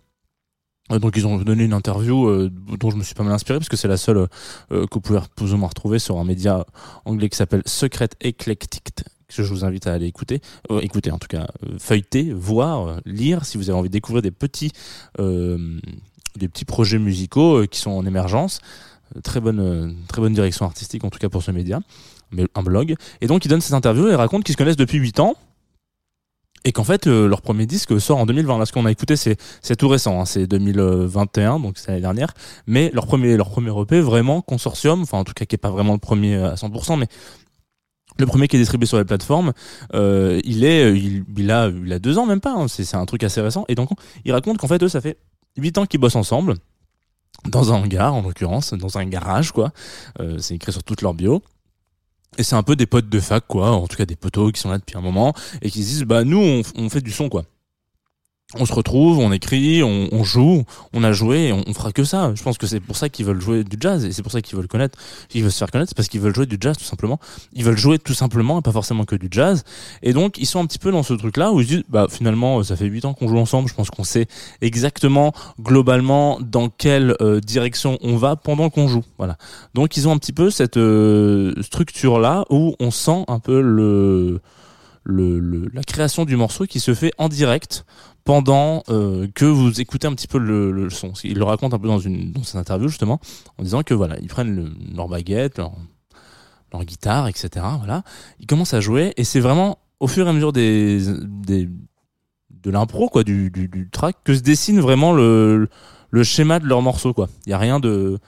Euh, 0.92 1.00
Donc 1.00 1.16
ils 1.18 1.28
ont 1.28 1.38
donné 1.38 1.64
une 1.64 1.74
interview 1.74 2.28
euh, 2.28 2.52
dont 2.80 2.92
je 2.92 2.96
me 2.96 3.04
suis 3.04 3.16
pas 3.16 3.24
mal 3.24 3.34
inspiré 3.34 3.60
parce 3.60 3.70
que 3.70 3.78
c'est 3.78 3.88
la 3.88 3.98
seule 3.98 4.18
euh, 4.18 4.86
que 4.88 4.94
vous 4.94 5.02
pouvez 5.02 5.20
plus 5.36 5.54
ou 5.54 5.58
moins 5.58 5.70
retrouver 5.70 6.00
sur 6.00 6.18
un 6.18 6.24
média 6.24 6.66
anglais 7.06 7.30
qui 7.30 7.38
s'appelle 7.38 7.64
Secret 7.66 8.10
Eclectic 8.24 9.04
que 9.28 9.44
je 9.44 9.50
vous 9.54 9.64
invite 9.64 9.88
à 9.88 9.94
aller 9.94 10.08
écouter, 10.08 10.42
euh, 10.72 10.82
écouter 10.82 11.10
en 11.10 11.18
tout 11.18 11.30
cas, 11.30 11.48
feuilleter, 11.80 12.34
voir, 12.34 13.00
lire 13.06 13.46
si 13.46 13.58
vous 13.58 13.70
avez 13.70 13.80
envie 13.80 13.88
de 13.88 13.94
découvrir 13.94 14.22
des 14.22 14.32
petits, 14.32 14.74
des 15.18 16.48
petits 16.50 16.66
projets 16.66 17.00
musicaux 17.00 17.66
qui 17.66 17.80
sont 17.80 17.92
en 17.92 18.06
émergence. 18.06 18.60
Très 19.24 19.40
bonne, 19.40 19.96
très 20.10 20.22
bonne 20.22 20.34
direction 20.34 20.66
artistique 20.66 21.06
en 21.06 21.10
tout 21.10 21.20
cas 21.20 21.30
pour 21.30 21.44
ce 21.44 21.52
média, 21.52 21.80
mais 22.32 22.46
un 22.56 22.62
blog. 22.62 22.96
Et 23.22 23.28
donc 23.28 23.46
ils 23.46 23.48
donnent 23.48 23.62
cette 23.62 23.74
interview 23.74 24.10
et 24.10 24.16
racontent 24.16 24.44
qu'ils 24.44 24.52
se 24.52 24.58
connaissent 24.58 24.76
depuis 24.76 24.98
8 24.98 25.22
ans 25.22 25.38
et 26.64 26.72
qu'en 26.72 26.84
fait 26.84 27.08
euh, 27.08 27.28
leur 27.28 27.42
premier 27.42 27.66
disque 27.66 28.00
sort 28.00 28.18
en 28.18 28.26
2020 28.26 28.60
là 28.60 28.66
ce 28.66 28.72
qu'on 28.72 28.86
a 28.86 28.92
écouté 28.92 29.16
c'est 29.16 29.38
c'est 29.62 29.76
tout 29.76 29.88
récent 29.88 30.20
hein, 30.22 30.26
c'est 30.26 30.48
2021 30.48 31.60
donc 31.60 31.78
c'est 31.78 31.88
l'année 31.88 32.02
dernière 32.02 32.34
mais 32.68 32.92
leur 32.94 33.08
premier 33.08 33.36
leur 33.38 33.50
premier 33.50 33.72
EP 33.82 34.00
vraiment 34.00 34.42
consortium 34.42 35.02
enfin 35.02 35.18
en 35.20 35.24
tout 35.24 35.34
cas 35.34 35.46
qui 35.46 35.56
est 35.56 35.58
pas 35.58 35.72
vraiment 35.72 35.94
le 35.94 36.00
premier 36.00 36.36
à 36.36 36.56
100% 36.56 37.00
mais 37.00 37.08
le 38.20 38.26
premier 38.26 38.48
qui 38.48 38.56
est 38.56 38.60
distribué 38.60 38.86
sur 38.86 38.98
les 38.98 39.06
plateformes, 39.06 39.54
euh, 39.94 40.40
il 40.44 40.64
est, 40.64 40.96
il, 40.96 41.24
il 41.38 41.52
a, 41.52 41.70
il 41.70 41.92
a 41.92 42.00
deux 42.00 42.18
ans 42.18 42.26
même 42.26 42.42
pas. 42.42 42.54
hein, 42.54 42.68
c'est 42.68 42.84
c'est 42.84 42.98
un 42.98 43.06
truc 43.06 43.24
assez 43.24 43.42
récent. 43.42 43.66
Et 43.68 43.76
donc, 43.76 43.90
il 44.26 44.32
raconte 44.32 44.58
qu'en 44.58 44.68
fait, 44.68 44.84
eux, 44.84 44.90
ça 44.90 45.02
fait 45.02 45.18
huit 45.58 45.78
ans 45.78 45.86
qu'ils 45.86 46.00
bossent 46.00 46.16
ensemble 46.16 46.56
dans 47.46 47.74
un 47.74 47.78
hangar, 47.78 48.14
en 48.14 48.22
l'occurrence, 48.22 48.74
dans 48.74 48.98
un 48.98 49.06
garage, 49.06 49.52
quoi. 49.52 49.72
Euh, 50.20 50.38
c'est 50.38 50.56
écrit 50.56 50.72
sur 50.72 50.84
toute 50.84 51.02
leur 51.02 51.14
bio. 51.14 51.42
Et 52.38 52.44
c'est 52.44 52.56
un 52.56 52.64
peu 52.64 52.76
des 52.76 52.86
potes 52.86 53.10
de 53.10 53.20
fac, 53.20 53.46
quoi. 53.46 53.72
En 53.72 53.88
tout 53.88 53.98
cas, 53.98 54.06
des 54.06 54.16
potos 54.16 54.52
qui 54.54 54.62
sont 54.62 54.70
là 54.70 54.78
depuis 54.78 54.98
un 54.98 55.02
moment 55.02 55.34
et 55.62 55.70
qui 55.70 55.84
se 55.84 55.90
disent, 55.90 56.04
bah 56.04 56.24
nous, 56.24 56.62
on 56.76 56.90
fait 56.90 57.02
du 57.02 57.12
son, 57.12 57.28
quoi. 57.30 57.44
On 58.60 58.66
se 58.66 58.74
retrouve, 58.74 59.20
on 59.20 59.32
écrit, 59.32 59.82
on, 59.82 60.10
on 60.12 60.24
joue, 60.24 60.64
on 60.94 61.04
a 61.04 61.14
joué, 61.14 61.48
et 61.48 61.54
on, 61.54 61.64
on 61.66 61.74
fera 61.74 61.92
que 61.94 62.04
ça. 62.04 62.34
Je 62.36 62.44
pense 62.44 62.58
que 62.58 62.68
c'est 62.68 62.82
pour 62.82 62.98
ça 62.98 63.08
qu'ils 63.08 63.26
veulent 63.26 63.40
jouer 63.40 63.64
du 63.64 63.78
jazz 63.80 64.04
et 64.04 64.12
c'est 64.12 64.24
pour 64.24 64.32
ça 64.32 64.42
qu'ils 64.42 64.58
veulent 64.58 64.68
connaître, 64.68 64.98
qu'ils 65.30 65.42
veulent 65.42 65.52
se 65.52 65.58
faire 65.58 65.72
connaître, 65.72 65.90
c'est 65.90 65.96
parce 65.96 66.10
qu'ils 66.10 66.20
veulent 66.20 66.36
jouer 66.36 66.46
du 66.48 66.58
jazz 66.60 66.78
tout 66.78 66.84
simplement. 66.84 67.20
Ils 67.54 67.64
veulent 67.64 67.78
jouer 67.78 67.98
tout 67.98 68.14
simplement 68.14 68.60
et 68.60 68.62
pas 68.62 68.74
forcément 68.74 69.06
que 69.06 69.16
du 69.16 69.30
jazz. 69.32 69.64
Et 70.04 70.12
donc 70.14 70.38
ils 70.38 70.46
sont 70.46 70.60
un 70.60 70.66
petit 70.66 70.80
peu 70.80 70.92
dans 70.92 71.04
ce 71.04 71.14
truc-là 71.14 71.54
où 71.54 71.62
ils 71.62 71.66
se 71.66 71.70
disent, 71.76 71.84
bah 71.90 72.08
finalement 72.10 72.62
ça 72.64 72.76
fait 72.76 72.88
huit 72.88 73.06
ans 73.06 73.14
qu'on 73.14 73.28
joue 73.30 73.38
ensemble, 73.40 73.70
je 73.70 73.74
pense 73.74 73.90
qu'on 73.90 74.04
sait 74.04 74.28
exactement 74.62 75.32
globalement 75.60 76.38
dans 76.42 76.68
quelle 76.70 77.16
euh, 77.22 77.40
direction 77.40 77.98
on 78.02 78.18
va 78.18 78.36
pendant 78.36 78.70
qu'on 78.70 78.88
joue. 78.88 79.04
Voilà. 79.18 79.38
Donc 79.74 79.96
ils 79.96 80.08
ont 80.08 80.12
un 80.12 80.18
petit 80.18 80.34
peu 80.34 80.50
cette 80.50 80.78
euh, 80.78 81.54
structure-là 81.62 82.46
où 82.50 82.76
on 82.80 82.92
sent 82.92 83.24
un 83.28 83.40
peu 83.40 83.62
le 83.62 84.42
le, 85.04 85.40
le- 85.40 85.68
la 85.74 85.82
création 85.82 86.26
du 86.26 86.36
morceau 86.36 86.66
qui 86.66 86.80
se 86.80 86.94
fait 86.94 87.12
en 87.18 87.28
direct 87.28 87.86
pendant 88.24 88.84
euh, 88.90 89.28
que 89.34 89.46
vous 89.46 89.82
écoutez 89.82 90.08
un 90.08 90.14
petit 90.14 90.28
peu 90.28 90.38
le, 90.38 90.90
son. 90.90 91.14
Il 91.24 91.38
le 91.38 91.44
raconte 91.44 91.74
un 91.74 91.80
peu 91.80 91.88
dans 91.88 92.00
une 92.00 92.32
dans 92.32 92.44
cette 92.44 92.56
interview 92.58 92.88
justement 92.88 93.20
en 93.58 93.64
disant 93.64 93.84
que 93.84 93.94
voilà 93.94 94.20
ils 94.20 94.28
prennent 94.28 94.56
le- 94.56 94.72
leur 94.96 95.08
baguette, 95.08 95.58
leur, 95.58 95.72
guitare, 96.86 97.28
etc. 97.28 97.66
Voilà, 97.80 98.04
ils 98.40 98.48
commencent 98.48 98.74
à 98.74 98.80
jouer 98.80 99.14
et 99.18 99.24
c'est 99.24 99.40
vraiment 99.40 99.80
au 100.00 100.08
fur 100.08 100.26
et 100.26 100.30
à 100.30 100.34
mesure 100.34 100.54
des, 100.54 101.02
des 101.26 101.68
de 102.50 102.70
l'impro 102.70 103.10
quoi 103.10 103.24
du, 103.24 103.50
du, 103.50 103.68
du 103.68 103.90
track 103.90 104.18
que 104.24 104.36
se 104.36 104.42
dessine 104.42 104.80
vraiment 104.80 105.14
le 105.14 105.68
le 106.12 106.24
schéma 106.24 106.60
de 106.60 106.66
leur 106.68 106.82
morceau 106.82 107.14
quoi. 107.14 107.28
Il 107.46 107.50
y 107.50 107.54
a 107.54 107.58
rien 107.58 107.80
de 107.80 108.20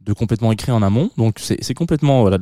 de 0.00 0.12
complètement 0.12 0.50
écrit 0.52 0.72
en 0.72 0.82
amont 0.82 1.10
donc 1.16 1.38
c'est 1.40 1.74
complètement 1.74 2.22
voilà 2.22 2.38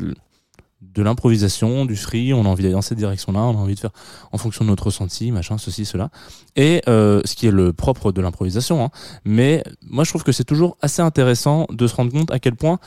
de 0.93 1.03
l'improvisation, 1.03 1.85
du 1.85 1.97
free, 1.97 2.33
on 2.33 2.45
a 2.45 2.49
envie 2.49 2.62
d'aller 2.62 2.75
dans 2.75 2.83
cette 2.83 2.99
direction-là, 2.99 3.41
on 3.41 3.57
a 3.57 3.61
envie 3.61 3.75
de 3.75 3.81
faire 3.81 3.93
en 4.33 4.38
fonction 4.38 4.64
de 4.64 4.71
notre 4.71 4.87
ressenti, 4.87 5.33
machin, 5.33 5.59
ceci, 5.59 5.85
cela. 5.85 6.11
Et 6.57 6.83
euh, 6.88 7.21
ce 7.25 7.35
qui 7.35 7.47
est 7.47 7.50
le 7.50 7.73
propre 7.73 8.12
de 8.12 8.21
l'improvisation. 8.21 8.85
Hein. 8.85 8.91
Mais 9.25 9.64
moi, 9.83 10.05
je 10.05 10.11
trouve 10.11 10.25
que 10.25 10.33
c'est 10.33 10.45
toujours 10.45 10.76
assez 10.81 11.03
intéressant 11.03 11.67
de 11.71 11.87
se 11.87 11.95
rendre 11.95 12.12
compte 12.12 12.31
à 12.31 12.38
quel 12.38 12.55
point 12.55 12.79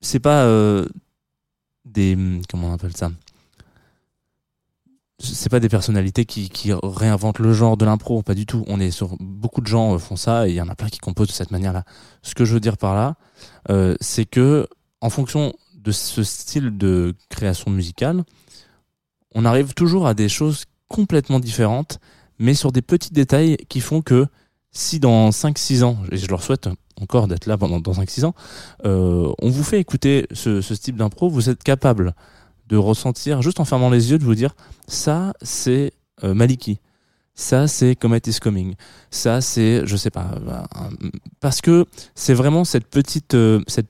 c'est 0.00 0.20
pas 0.20 0.44
euh, 0.44 0.86
des 1.84 2.16
comment 2.48 2.68
on 2.68 2.74
appelle 2.74 2.96
ça? 2.96 3.10
C'est 5.20 5.50
pas 5.50 5.58
des 5.58 5.68
personnalités 5.68 6.24
qui, 6.26 6.48
qui 6.48 6.70
réinventent 6.72 7.40
le 7.40 7.52
genre 7.52 7.76
de 7.76 7.84
l'impro, 7.84 8.22
pas 8.22 8.34
du 8.34 8.46
tout. 8.46 8.64
On 8.68 8.78
est 8.78 8.92
sur 8.92 9.16
beaucoup 9.18 9.60
de 9.60 9.66
gens 9.66 9.94
euh, 9.94 9.98
font 9.98 10.14
ça 10.14 10.46
et 10.46 10.50
il 10.50 10.56
y 10.56 10.60
en 10.60 10.68
a 10.68 10.76
plein 10.76 10.88
qui 10.88 11.00
composent 11.00 11.28
de 11.28 11.32
cette 11.32 11.50
manière-là. 11.50 11.84
Ce 12.22 12.36
que 12.36 12.44
je 12.44 12.54
veux 12.54 12.60
dire 12.60 12.76
par 12.76 12.94
là, 12.94 13.16
euh, 13.70 13.96
c'est 14.00 14.26
que 14.26 14.68
en 15.00 15.10
fonction 15.10 15.54
de 15.88 15.92
ce 15.92 16.22
style 16.22 16.76
de 16.76 17.14
création 17.30 17.70
musicale, 17.70 18.22
on 19.34 19.46
arrive 19.46 19.72
toujours 19.72 20.06
à 20.06 20.12
des 20.12 20.28
choses 20.28 20.66
complètement 20.88 21.40
différentes, 21.40 21.98
mais 22.38 22.52
sur 22.52 22.72
des 22.72 22.82
petits 22.82 23.12
détails 23.12 23.56
qui 23.70 23.80
font 23.80 24.02
que 24.02 24.26
si 24.70 25.00
dans 25.00 25.30
5-6 25.30 25.84
ans, 25.84 25.96
et 26.12 26.18
je 26.18 26.28
leur 26.28 26.42
souhaite 26.42 26.68
encore 27.00 27.26
d'être 27.26 27.46
là 27.46 27.56
pendant 27.56 27.80
dans 27.80 27.92
5-6 27.92 28.26
ans, 28.26 28.34
euh, 28.84 29.32
on 29.40 29.48
vous 29.48 29.64
fait 29.64 29.80
écouter 29.80 30.26
ce, 30.32 30.74
type 30.74 30.96
d'impro, 30.96 31.30
vous 31.30 31.48
êtes 31.48 31.62
capable 31.62 32.14
de 32.66 32.76
ressentir, 32.76 33.40
juste 33.40 33.58
en 33.58 33.64
fermant 33.64 33.88
les 33.88 34.10
yeux, 34.10 34.18
de 34.18 34.24
vous 34.24 34.34
dire 34.34 34.54
ça 34.88 35.32
c'est 35.40 35.94
euh, 36.22 36.34
Maliki, 36.34 36.80
ça 37.34 37.66
c'est 37.66 37.96
Comet 37.96 38.20
is 38.26 38.40
Coming, 38.40 38.74
ça 39.10 39.40
c'est, 39.40 39.86
je 39.86 39.96
sais 39.96 40.10
pas, 40.10 40.32
parce 41.40 41.62
que 41.62 41.86
c'est 42.14 42.34
vraiment 42.34 42.64
cette 42.64 42.88
petite, 42.88 43.32
euh, 43.32 43.62
cette 43.68 43.88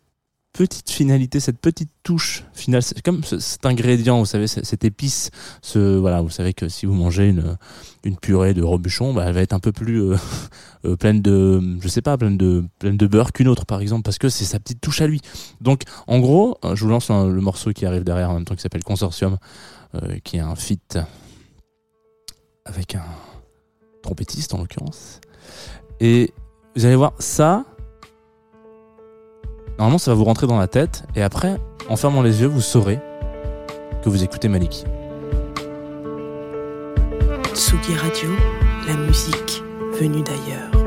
petite 0.59 0.91
finalité, 0.91 1.39
cette 1.39 1.61
petite 1.61 1.91
touche 2.03 2.43
finale, 2.53 2.83
c'est 2.83 3.01
comme 3.01 3.23
ce- 3.23 3.39
cet 3.39 3.65
ingrédient, 3.65 4.19
vous 4.19 4.27
savez, 4.27 4.49
cette 4.49 4.85
épice, 4.85 5.31
ce 5.63 5.97
voilà, 5.97 6.21
vous 6.21 6.31
savez 6.31 6.53
que 6.53 6.69
si 6.69 6.85
vous 6.85 6.95
mangez 6.95 7.33
une 8.03 8.17
purée 8.17 8.55
de 8.55 8.63
robuchon, 8.65 9.15
bah, 9.15 9.23
elle 9.27 9.35
va 9.35 9.43
être 9.43 9.53
un 9.53 9.61
peu 9.61 9.71
plus 9.71 10.03
euh, 10.03 10.17
euh, 10.85 10.97
pleine 10.97 11.23
de, 11.23 11.63
je 11.81 11.87
sais 11.87 12.03
pas, 12.03 12.19
pleine 12.19 12.37
de 12.37 12.65
pleine 12.81 12.97
de 12.97 13.07
beurre 13.07 13.33
qu'une 13.33 13.47
autre 13.47 13.67
par 13.67 13.81
exemple, 13.81 14.03
parce 14.03 14.19
que 14.19 14.29
c'est 14.29 14.45
sa 14.45 14.59
petite 14.59 14.81
touche 14.81 15.01
à 15.01 15.07
lui. 15.07 15.21
Donc 15.61 15.83
en 16.09 16.19
gros, 16.19 16.59
euh, 16.65 16.75
je 16.75 16.83
vous 16.85 16.91
lance 16.91 17.09
le 17.11 17.41
morceau 17.41 17.73
qui 17.73 17.87
arrive 17.87 18.03
derrière 18.03 18.31
en 18.31 18.35
même 18.35 18.45
temps 18.45 18.57
qui 18.57 18.63
s'appelle 18.63 18.83
Consortium, 18.83 19.39
qui 20.25 20.39
est 20.39 20.41
un 20.41 20.57
feat 20.57 20.99
avec 22.65 22.97
un 22.97 23.05
trompettiste 24.03 24.55
en 24.55 24.59
l'occurrence. 24.59 25.21
Et 26.01 26.33
vous 26.75 26.85
allez 26.85 26.97
voir 26.97 27.13
ça. 27.21 27.65
Normalement, 29.79 29.99
ça 29.99 30.11
va 30.11 30.17
vous 30.17 30.25
rentrer 30.25 30.49
dans 30.49 30.59
la 30.59 30.67
tête, 30.67 31.05
et 31.15 31.23
après, 31.23 31.57
en 31.89 31.97
fermant 31.97 32.23
les 32.23 32.41
yeux, 32.41 32.49
vous 32.49 32.61
saurez 32.61 32.99
que 34.03 34.09
vous 34.09 34.25
écoutez 34.25 34.49
Maliki. 34.49 34.85
Tsugi 37.55 37.95
Radio, 37.95 38.31
la 38.89 38.95
musique 38.95 39.63
venue 40.01 40.23
d'ailleurs. 40.23 40.78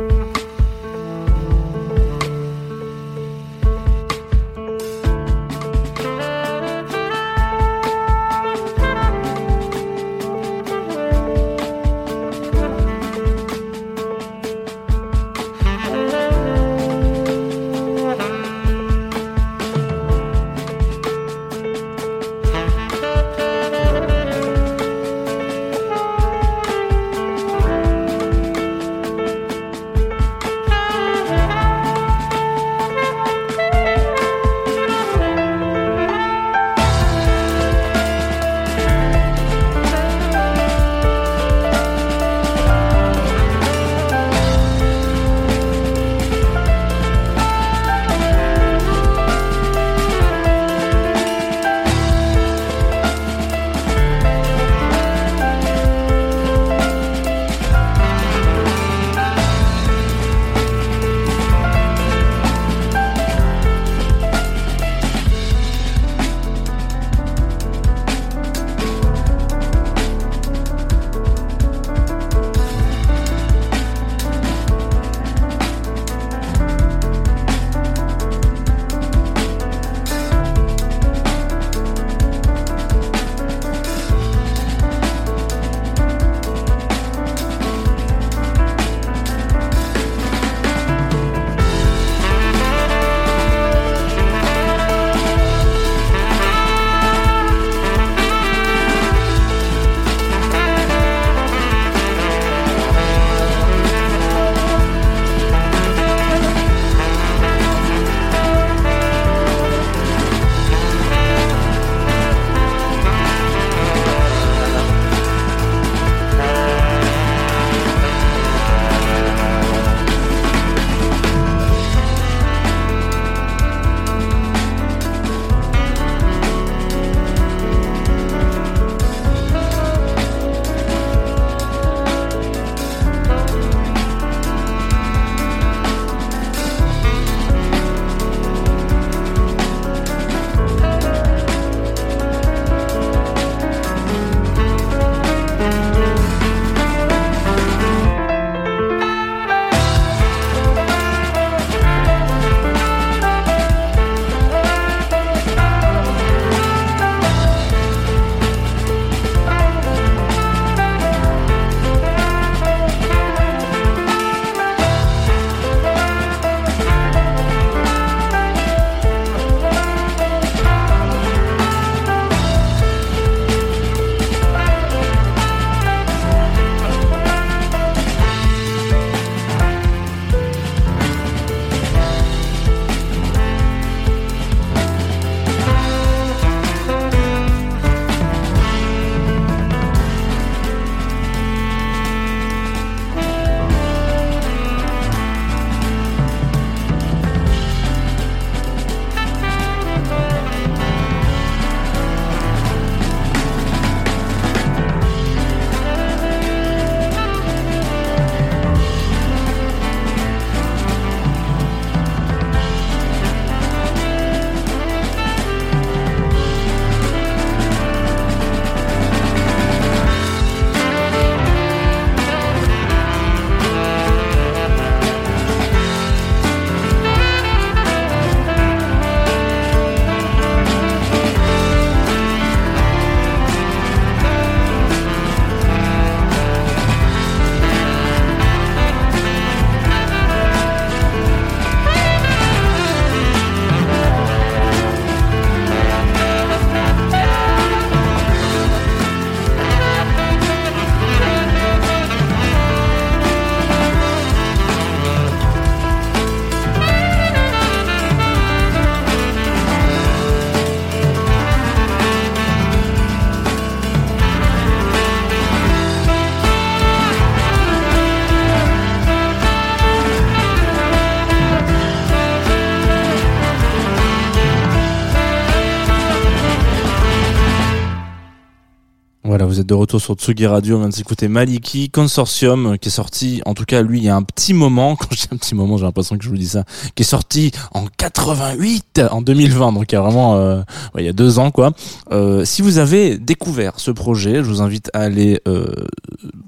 Voilà, 279.31 279.45
vous 279.45 279.61
êtes 279.61 279.65
de 279.65 279.73
retour 279.73 280.01
sur 280.01 280.15
Tsugi 280.15 280.45
Radio. 280.45 280.75
On 280.75 280.79
vient 280.79 280.89
de 280.89 280.93
s'écouter 280.93 281.29
Maliki 281.29 281.89
Consortium, 281.89 282.77
qui 282.77 282.89
est 282.89 282.91
sorti, 282.91 283.41
en 283.45 283.53
tout 283.53 283.63
cas, 283.63 283.81
lui, 283.81 283.99
il 283.99 284.03
y 284.03 284.09
a 284.09 284.15
un 284.17 284.23
petit 284.23 284.53
moment, 284.53 284.95
quand 284.99 285.07
j'ai 285.11 285.27
un 285.31 285.37
petit 285.37 285.55
moment, 285.55 285.77
j'ai 285.77 285.85
l'impression 285.85 286.17
que 286.17 286.23
je 286.25 286.27
vous 286.27 286.35
dis 286.35 286.49
ça, 286.49 286.65
qui 286.95 287.03
est 287.03 287.05
sorti 287.05 287.53
en 287.71 287.85
88, 287.85 289.03
en 289.09 289.21
2020, 289.21 289.71
donc 289.71 289.89
il 289.89 289.95
y 289.95 289.97
a 289.97 290.01
vraiment, 290.01 290.35
euh, 290.35 290.57
ouais, 290.93 291.03
il 291.03 291.05
y 291.05 291.07
a 291.07 291.13
deux 291.13 291.39
ans, 291.39 291.49
quoi. 291.49 291.71
Euh, 292.11 292.43
si 292.43 292.61
vous 292.61 292.77
avez 292.77 293.17
découvert 293.17 293.79
ce 293.79 293.91
projet, 293.91 294.43
je 294.43 294.49
vous 294.49 294.61
invite 294.61 294.89
à 294.93 294.99
aller, 294.99 295.39
euh, 295.47 295.65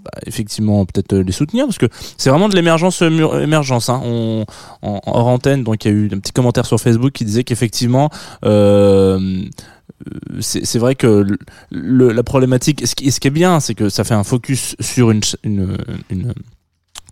bah, 0.04 0.12
effectivement, 0.26 0.84
peut-être 0.84 1.16
les 1.16 1.32
soutenir, 1.32 1.66
parce 1.66 1.78
que 1.78 1.88
c'est 2.18 2.32
vraiment 2.32 2.50
de 2.50 2.56
l'émergence, 2.56 3.02
euh, 3.02 3.40
émergence, 3.40 3.88
hein. 3.88 4.02
On, 4.04 4.46
en, 4.82 5.00
hors 5.06 5.28
antenne, 5.28 5.64
donc 5.64 5.86
il 5.86 5.88
y 5.88 5.92
a 5.92 5.98
eu 5.98 6.10
un 6.12 6.20
petit 6.20 6.34
commentaire 6.34 6.66
sur 6.66 6.82
Facebook 6.82 7.14
qui 7.14 7.24
disait 7.24 7.46
qu'effectivement, 7.46 8.10
euh, 8.44 9.42
c'est 10.40 10.66
c'est 10.66 10.80
vrai 10.80 10.96
que 10.96 11.26
la 11.72 12.24
problématique, 12.24 12.86
ce 12.86 12.96
qui, 12.96 13.08
est 13.08 13.30
bien, 13.32 13.60
c'est 13.60 13.76
que 13.76 13.90
ça 13.90 14.04
fait 14.04 14.14
un 14.14 14.24
focus 14.24 14.76
sur 14.80 15.12
une, 15.12 15.22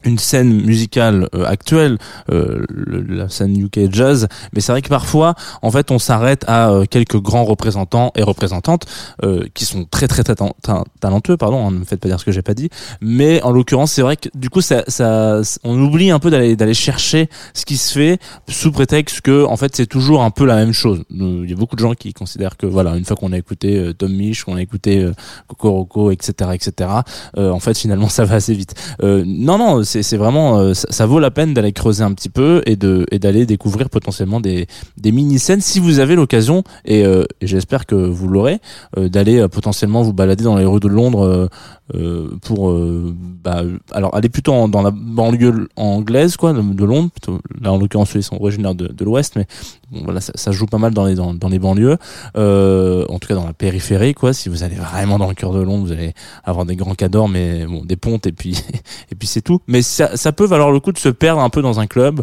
une 0.03 0.17
scène 0.17 0.51
musicale 0.63 1.27
euh, 1.35 1.45
actuelle, 1.45 1.97
euh, 2.31 2.63
le- 2.69 3.01
la 3.01 3.29
scène 3.29 3.57
UK 3.57 3.91
jazz, 3.91 4.27
mais 4.53 4.61
c'est 4.61 4.71
vrai 4.71 4.81
que 4.81 4.89
parfois, 4.89 5.35
en 5.61 5.71
fait, 5.71 5.91
on 5.91 5.99
s'arrête 5.99 6.43
à 6.47 6.69
euh, 6.71 6.85
quelques 6.89 7.17
grands 7.19 7.43
représentants 7.45 8.11
et 8.15 8.23
représentantes 8.23 8.85
euh, 9.23 9.45
qui 9.53 9.65
sont 9.65 9.85
très 9.89 10.07
très, 10.07 10.23
très 10.23 10.35
ta- 10.35 10.51
ta- 10.61 10.83
talentueux, 10.99 11.37
pardon, 11.37 11.67
hein, 11.67 11.71
ne 11.71 11.79
me 11.79 11.85
faites 11.85 11.99
pas 11.99 12.07
dire 12.07 12.19
ce 12.19 12.25
que 12.25 12.31
j'ai 12.31 12.41
pas 12.41 12.53
dit, 12.53 12.69
mais 13.01 13.41
en 13.43 13.51
l'occurrence, 13.51 13.91
c'est 13.91 14.01
vrai 14.01 14.17
que 14.17 14.29
du 14.35 14.49
coup, 14.49 14.61
ça, 14.61 14.83
ça, 14.87 15.41
on 15.63 15.79
oublie 15.79 16.11
un 16.11 16.19
peu 16.19 16.29
d'aller 16.29 16.55
d'aller 16.55 16.73
chercher 16.73 17.29
ce 17.53 17.65
qui 17.65 17.77
se 17.77 17.93
fait 17.93 18.19
sous 18.49 18.71
prétexte 18.71 19.21
que 19.21 19.45
en 19.45 19.57
fait 19.57 19.75
c'est 19.75 19.85
toujours 19.85 20.23
un 20.23 20.31
peu 20.31 20.45
la 20.45 20.55
même 20.55 20.73
chose. 20.73 21.03
Il 21.11 21.49
y 21.49 21.53
a 21.53 21.55
beaucoup 21.55 21.75
de 21.75 21.81
gens 21.81 21.93
qui 21.93 22.13
considèrent 22.13 22.57
que 22.57 22.65
voilà, 22.65 22.95
une 22.97 23.05
fois 23.05 23.15
qu'on 23.15 23.31
a 23.33 23.37
écouté 23.37 23.77
euh, 23.77 23.93
Tom 23.93 24.11
Misch, 24.13 24.43
qu'on 24.43 24.55
a 24.55 24.61
écouté 24.61 24.99
euh, 24.99 25.13
Cocoroco, 25.47 26.11
etc., 26.11 26.51
etc., 26.53 26.89
euh, 27.37 27.51
en 27.51 27.59
fait 27.59 27.77
finalement 27.77 28.09
ça 28.09 28.25
va 28.25 28.35
assez 28.35 28.53
vite. 28.53 28.73
Non, 29.01 29.57
non, 29.57 29.83
c'est 30.01 30.17
vraiment 30.17 30.59
euh, 30.59 30.73
ça, 30.73 30.87
ça 30.89 31.05
vaut 31.05 31.19
la 31.19 31.31
peine 31.31 31.53
d'aller 31.53 31.73
creuser 31.73 32.03
un 32.03 32.13
petit 32.13 32.29
peu 32.29 32.61
et 32.65 32.75
de 32.75 33.05
et 33.11 33.19
d'aller 33.19 33.45
découvrir 33.45 33.89
potentiellement 33.89 34.39
des 34.39 34.67
des 34.97 35.11
mini 35.11 35.39
scènes 35.39 35.61
si 35.61 35.79
vous 35.79 35.99
avez 35.99 36.15
l'occasion 36.15 36.63
et, 36.85 37.05
euh, 37.05 37.23
j'espère 37.41 37.85
que 37.85 37.95
vous 37.95 38.27
l'aurez 38.27 38.59
euh, 38.97 39.09
d'aller 39.09 39.45
potentiellement 39.49 40.01
vous 40.01 40.13
balader 40.13 40.43
dans 40.43 40.55
les 40.55 40.65
rues 40.65 40.79
de 40.79 40.87
Londres. 40.87 41.49
Euh, 41.93 42.29
pour 42.41 42.69
euh, 42.69 43.13
bah, 43.43 43.63
alors 43.91 44.15
aller 44.15 44.29
plutôt 44.29 44.53
en- 44.53 44.67
dans 44.69 44.81
la 44.81 44.91
banlieue 44.91 45.67
anglaise 45.75 46.37
quoi 46.37 46.53
de, 46.53 46.85
Londres 46.85 47.11
là 47.59 47.73
en 47.73 47.77
l'occurrence 47.77 48.13
ils 48.15 48.23
sont 48.23 48.37
originaires 48.37 48.75
de, 48.75 48.87
de 48.87 49.05
l'Ouest 49.05 49.35
mais 49.35 49.45
bon, 49.91 50.01
voilà 50.05 50.21
ça, 50.21 50.31
ça 50.35 50.51
joue 50.51 50.67
pas 50.67 50.77
mal 50.77 50.93
dans 50.93 51.05
les 51.05 51.15
dans, 51.15 51.33
dans 51.33 51.49
les 51.49 51.59
banlieues. 51.59 51.97
Euh, 52.37 53.05
en 53.09 53.19
tout 53.19 53.27
cas 53.27 53.35
dans 53.35 53.45
la 53.45 53.53
périphérie 53.53 54.13
quoi. 54.13 54.31
Si 54.33 54.47
vous 54.47 54.63
allez 54.63 54.75
vraiment 54.75 55.19
dans 55.19 55.27
le 55.27 55.33
cœur 55.33 55.51
de 55.51 55.61
Londres 55.61 55.85
vous 55.85 55.91
allez 55.91 56.13
avoir 56.43 56.65
des 56.65 56.75
grands 56.75 56.95
cadors 56.95 57.27
mais 57.27 57.65
bon 57.65 57.83
des 57.83 57.97
pontes 57.97 58.25
et 58.25 58.31
puis 58.31 58.51
et 59.11 59.15
puis 59.15 59.27
c'est 59.27 59.41
tout. 59.41 59.59
Mais 59.67 59.81
ça, 59.81 60.15
ça 60.15 60.31
peut 60.31 60.45
valoir 60.45 60.71
le 60.71 60.79
coup 60.79 60.91
de 60.93 60.97
se 60.97 61.09
perdre 61.09 61.41
un 61.41 61.49
peu 61.49 61.61
dans 61.61 61.79
un 61.79 61.87
club 61.87 62.21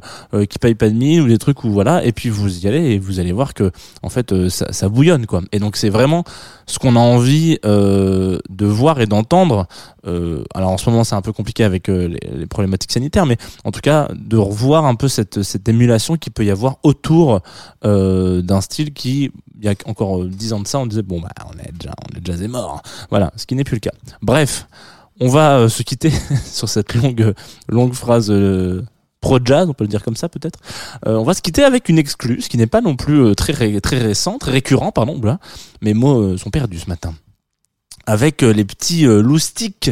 qui 0.48 0.58
paye 0.58 0.74
pas 0.74 0.88
de 0.88 0.94
mine 0.94 1.20
ou 1.20 1.28
des 1.28 1.38
trucs 1.38 1.64
où 1.64 1.70
voilà 1.70 2.04
et 2.04 2.12
puis 2.12 2.30
vous 2.30 2.64
y 2.64 2.68
allez 2.68 2.92
et 2.92 2.98
vous 2.98 3.20
allez 3.20 3.32
voir 3.32 3.54
que 3.54 3.70
en 4.02 4.08
fait 4.08 4.48
ça, 4.48 4.72
ça 4.72 4.88
bouillonne 4.88 5.26
quoi. 5.26 5.42
Et 5.52 5.58
donc 5.58 5.76
c'est 5.76 5.90
vraiment 5.90 6.24
ce 6.66 6.78
qu'on 6.78 6.96
a 6.96 7.00
envie 7.00 7.58
de 7.62 8.66
voir 8.66 9.00
et 9.00 9.06
d'entendre 9.06 9.57
euh, 10.06 10.44
alors 10.54 10.70
en 10.70 10.78
ce 10.78 10.88
moment 10.90 11.04
c'est 11.04 11.14
un 11.14 11.22
peu 11.22 11.32
compliqué 11.32 11.64
avec 11.64 11.88
euh, 11.88 12.16
les, 12.32 12.46
problématiques 12.46 12.92
sanitaires 12.92 13.26
mais 13.26 13.36
en 13.64 13.70
tout 13.70 13.80
cas 13.80 14.08
de 14.14 14.36
revoir 14.36 14.84
un 14.84 14.94
peu 14.94 15.08
cette, 15.08 15.38
émulation 15.68 16.16
qui 16.16 16.30
peut 16.30 16.44
y 16.44 16.50
avoir 16.50 16.76
autour 16.82 17.40
euh, 17.84 18.42
d'un 18.42 18.60
style 18.60 18.92
qui 18.92 19.30
il 19.60 19.64
y 19.64 19.68
a 19.68 19.74
encore 19.86 20.24
dix 20.24 20.52
ans 20.52 20.60
de 20.60 20.66
ça 20.66 20.78
on 20.78 20.86
disait 20.86 21.02
bon 21.02 21.20
bah 21.20 21.28
on 21.46 21.58
est 21.58 21.72
déjà 21.72 21.92
on 22.02 22.16
est 22.16 22.20
déjà 22.20 22.38
des 22.38 22.48
morts 22.48 22.82
voilà 23.10 23.32
ce 23.36 23.46
qui 23.46 23.54
n'est 23.54 23.64
plus 23.64 23.76
le 23.76 23.80
cas. 23.80 23.92
Bref 24.22 24.68
on 25.20 25.28
va 25.28 25.68
se 25.68 25.82
quitter 25.82 26.12
sur 26.44 26.68
cette 26.68 26.94
longue 26.94 27.92
phrase 27.92 28.30
euh, 28.30 28.84
pro 29.20 29.38
jazz 29.44 29.68
on 29.68 29.74
peut 29.74 29.84
le 29.84 29.88
dire 29.88 30.04
comme 30.04 30.16
ça 30.16 30.28
peut-être. 30.28 30.60
On 31.04 31.24
va 31.24 31.34
se 31.34 31.42
quitter 31.42 31.64
avec 31.64 31.88
une 31.88 31.98
exclue 31.98 32.40
ce 32.40 32.48
qui 32.48 32.56
n'est 32.56 32.68
pas 32.68 32.80
non 32.80 32.96
plus 32.96 33.34
très 33.34 33.52
très 33.80 33.98
récent 33.98 34.38
très 34.38 34.52
récurrent 34.52 34.92
pardon 34.92 35.20
là 35.20 35.38
mes 35.82 35.94
mots 35.94 36.36
sont 36.36 36.50
perdus 36.50 36.78
ce 36.78 36.88
matin 36.88 37.12
avec 38.08 38.42
euh, 38.42 38.52
les 38.52 38.64
petits 38.64 39.06
euh, 39.06 39.20
loustiques 39.20 39.90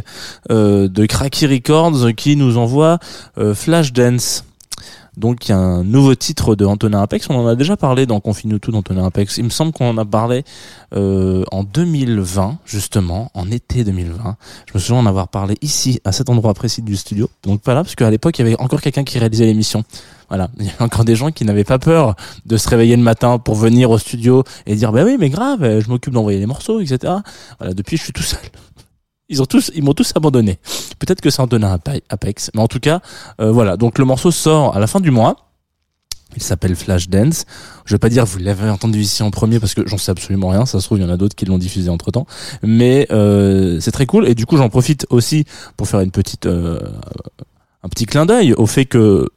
euh, 0.51 0.89
de 0.89 1.05
Cracky 1.05 1.47
Records 1.47 2.15
qui 2.17 2.35
nous 2.37 2.57
envoient 2.57 2.99
euh, 3.37 3.55
Flashdance. 3.55 4.45
Donc 5.17 5.49
il 5.49 5.51
y 5.51 5.55
a 5.55 5.59
un 5.59 5.83
nouveau 5.83 6.15
titre 6.15 6.55
de 6.55 6.67
Antonin 6.67 7.01
Apex, 7.03 7.31
on 7.31 7.37
en 7.37 7.47
a 7.47 7.55
déjà 7.55 7.77
parlé 7.77 8.05
dans 8.07 8.21
Confine 8.21 8.59
tout 8.59 8.71
d'Antonin 8.71 9.07
Apex. 9.07 9.39
Il 9.39 9.45
me 9.45 9.51
semble 9.51 9.73
qu'on 9.73 9.89
en 9.89 9.99
a 9.99 10.05
parlé 10.05 10.45
euh, 10.95 11.45
en 11.53 11.65
2020 11.65 12.59
justement, 12.67 13.31
en 13.35 13.51
été 13.51 13.83
2020. 13.83 14.37
Je 14.67 14.75
me 14.75 14.79
souviens 14.79 15.01
en 15.01 15.07
avoir 15.07 15.29
parlé 15.29 15.57
ici 15.63 16.01
à 16.05 16.13
cet 16.13 16.29
endroit 16.29 16.53
précis 16.53 16.83
du 16.83 16.97
studio. 16.97 17.31
Donc 17.45 17.63
pas 17.63 17.73
là 17.73 17.83
parce 17.83 17.95
qu'à 17.95 18.11
l'époque 18.11 18.39
il 18.39 18.43
y 18.45 18.49
avait 18.49 18.61
encore 18.61 18.83
quelqu'un 18.83 19.05
qui 19.05 19.19
réalisait 19.19 19.47
l'émission. 19.47 19.85
Voilà, 20.29 20.51
il 20.59 20.67
y 20.67 20.69
avait 20.69 20.83
encore 20.83 21.05
des 21.05 21.17
gens 21.17 21.31
qui 21.31 21.45
n'avaient 21.45 21.65
pas 21.65 21.79
peur 21.79 22.15
de 22.45 22.57
se 22.59 22.69
réveiller 22.69 22.97
le 22.97 23.03
matin 23.03 23.39
pour 23.39 23.55
venir 23.55 23.91
au 23.91 23.99
studio 23.99 24.45
et 24.67 24.75
dire 24.75 24.93
bah 24.93 25.03
oui 25.05 25.17
mais 25.19 25.31
grave, 25.31 25.81
je 25.81 25.89
m'occupe 25.89 26.13
d'envoyer 26.13 26.39
les 26.39 26.47
morceaux, 26.47 26.81
etc. 26.81 27.15
Voilà, 27.59 27.73
depuis 27.73 27.97
je 27.97 28.03
suis 28.03 28.13
tout 28.13 28.23
seul. 28.23 28.41
Ils 29.29 29.43
ont 29.43 29.47
tous, 29.47 29.71
ils 29.75 29.83
m'ont 29.83 29.93
tous 29.95 30.13
abandonné. 30.15 30.59
Peut-être 30.99 31.21
que 31.21 31.31
ça 31.31 31.43
en 31.43 31.47
donne 31.47 31.65
un 31.65 31.75
Ape- 31.77 32.03
Apex, 32.09 32.51
mais 32.55 32.61
en 32.61 32.69
tout 32.69 32.79
cas, 32.81 33.01
euh, 33.41 33.51
voilà. 33.51 33.77
Donc 33.77 33.99
le 33.99 34.05
morceau 34.05 34.31
sort 34.31 34.77
à 34.77 34.81
la 34.81 34.87
fin 34.87 35.01
du 35.01 35.11
mois. 35.11 35.37
Il 36.37 36.43
s'appelle 36.43 36.75
Flashdance. 36.77 37.45
Je 37.87 37.95
vais 37.95 37.99
pas 37.99 38.09
dire 38.09 38.27
vous 38.27 38.39
l'avez 38.39 38.69
entendu 38.69 38.99
ici 39.01 39.23
en 39.23 39.31
premier 39.31 39.59
parce 39.59 39.75
que 39.75 39.87
j'en 39.87 39.97
sais 39.97 40.11
absolument 40.11 40.49
rien. 40.49 40.67
Ça 40.67 40.81
se 40.81 40.85
trouve 40.85 40.99
il 40.99 41.03
y 41.03 41.05
en 41.05 41.09
a 41.11 41.17
d'autres 41.17 41.35
qui 41.37 41.45
l'ont 41.47 41.57
diffusé 41.57 41.89
entre 41.89 42.11
temps, 42.11 42.27
mais 42.63 43.07
euh, 43.11 43.79
c'est 43.81 43.93
très 43.93 44.07
cool. 44.07 44.29
Et 44.29 44.35
du 44.35 44.45
coup 44.45 44.57
j'en 44.57 44.69
profite 44.69 45.07
aussi 45.11 45.45
pour 45.77 45.89
faire 45.89 46.01
une 46.01 46.11
petite, 46.11 46.47
euh, 46.47 46.79
un 47.83 47.89
petit 47.89 48.07
clin 48.07 48.27
d'œil 48.27 48.53
au 48.55 48.67
fait 48.67 48.85
que 48.87 49.29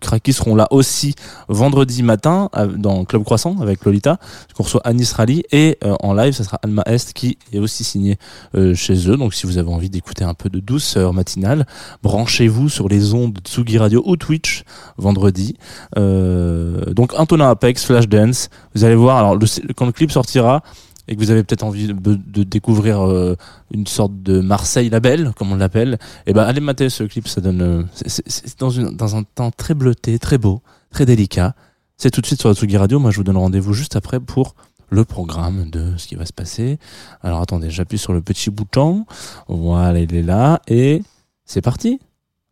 Kraki 0.00 0.32
seront 0.32 0.54
là 0.54 0.68
aussi 0.70 1.14
vendredi 1.48 2.02
matin 2.02 2.50
dans 2.76 3.04
Club 3.04 3.24
Croissant 3.24 3.56
avec 3.60 3.84
Lolita, 3.84 4.18
qu'on 4.54 4.62
reçoit 4.62 4.80
Anis 4.84 5.12
Rally 5.12 5.42
et 5.52 5.78
euh, 5.84 5.94
en 6.00 6.14
live 6.14 6.32
ça 6.32 6.44
sera 6.44 6.58
Alma 6.62 6.82
Est 6.86 7.12
qui 7.12 7.38
est 7.52 7.58
aussi 7.58 7.84
signé 7.84 8.18
euh, 8.54 8.74
chez 8.74 9.08
eux. 9.08 9.16
Donc 9.16 9.34
si 9.34 9.46
vous 9.46 9.58
avez 9.58 9.70
envie 9.70 9.90
d'écouter 9.90 10.24
un 10.24 10.34
peu 10.34 10.48
de 10.48 10.60
douceur 10.60 11.12
matinale, 11.12 11.66
branchez-vous 12.02 12.68
sur 12.68 12.88
les 12.88 13.14
ondes 13.14 13.34
de 13.34 13.40
Tsugi 13.40 13.78
Radio 13.78 14.02
ou 14.06 14.16
Twitch 14.16 14.64
vendredi. 14.96 15.56
Euh, 15.96 16.92
donc 16.92 17.18
Antonin 17.18 17.50
Apex, 17.50 17.84
Flashdance, 17.84 18.48
vous 18.74 18.84
allez 18.84 18.94
voir. 18.94 19.18
Alors 19.18 19.38
quand 19.76 19.86
le 19.86 19.92
clip 19.92 20.10
sortira 20.10 20.62
et 21.08 21.14
que 21.14 21.20
vous 21.20 21.30
avez 21.30 21.42
peut-être 21.44 21.62
envie 21.64 21.88
de, 21.88 22.42
découvrir 22.44 23.00
euh, 23.06 23.36
une 23.72 23.86
sorte 23.86 24.22
de 24.22 24.40
Marseille 24.40 24.88
label, 24.88 25.32
comme 25.36 25.52
on 25.52 25.56
l'appelle, 25.56 25.98
et 26.26 26.32
ben 26.32 26.42
allez 26.44 26.60
mater 26.60 26.88
ce 26.88 27.04
clip. 27.04 27.28
Ça 27.28 27.40
donne, 27.40 27.62
euh, 27.62 27.82
c'est- 27.94 28.58
dans 28.60 29.16
un 29.16 29.22
temps 29.22 29.50
très 29.50 29.74
bleuté, 29.74 30.18
très 30.18 30.38
beau, 30.38 30.62
très 30.90 31.06
délicat. 31.06 31.54
C'est 31.96 32.10
tout 32.10 32.20
de 32.20 32.26
suite 32.26 32.40
sur 32.40 32.48
la 32.48 32.54
Tsugi 32.54 32.76
Radio. 32.76 32.98
Moi, 32.98 33.10
je 33.10 33.18
vous 33.18 33.24
donne 33.24 33.36
rendez-vous 33.36 33.72
juste 33.72 33.96
après 33.96 34.18
pour 34.20 34.54
le 34.90 35.04
programme 35.04 35.70
de 35.70 35.96
ce 35.96 36.06
qui 36.06 36.14
va 36.14 36.26
se 36.26 36.32
passer. 36.32 36.78
Alors 37.22 37.40
attendez, 37.40 37.70
j'appuie 37.70 37.98
sur 37.98 38.12
le 38.12 38.20
petit 38.20 38.50
bouton. 38.50 39.06
Voilà, 39.48 39.98
il 40.00 40.14
est 40.14 40.22
là. 40.22 40.60
Et 40.68 41.02
c'est 41.44 41.62
parti. 41.62 42.00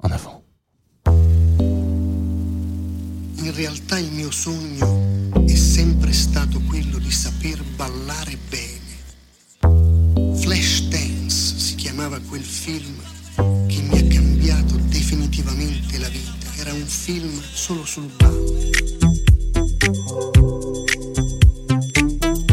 En 0.03 0.11
avant. 0.11 0.43
In 3.45 3.53
realtà 3.55 3.99
il 3.99 4.11
mio 4.13 4.31
sogno 4.31 5.35
è 5.47 5.55
sempre 5.55 6.13
stato 6.13 6.61
quello 6.69 6.92
film 12.65 13.03
la. 15.99 16.09
Era 16.61 16.71
un 16.71 16.87
film 16.87 17.31
solo 17.55 17.85
sul 17.85 18.09
ballo. 18.19 18.71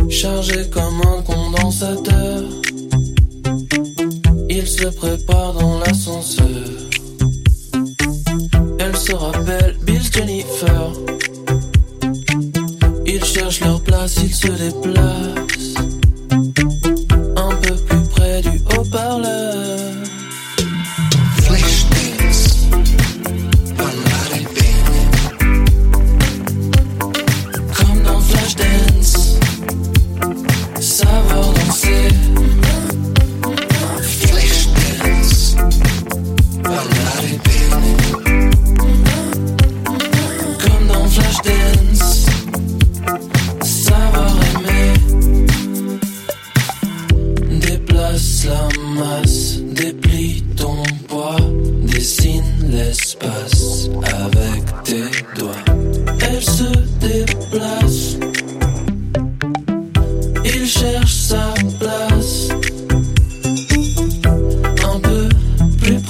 Chargé 0.09 0.67
comme 0.69 1.01
un 1.01 1.21
condensateur, 1.21 2.43
il 4.49 4.67
se 4.67 4.87
prépare 4.87 5.53
dans 5.53 5.79
l'ascenseur. 5.79 6.67
Elle 8.79 8.97
se 8.97 9.13
rappelle 9.13 9.77
Bill 9.83 10.01
Jennifer. 10.11 10.91
Ils 13.05 13.23
cherchent 13.23 13.61
leur 13.61 13.81
place, 13.81 14.15
ils 14.23 14.33
se 14.33 14.47
déplacent. 14.47 15.68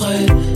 side. 0.10 0.49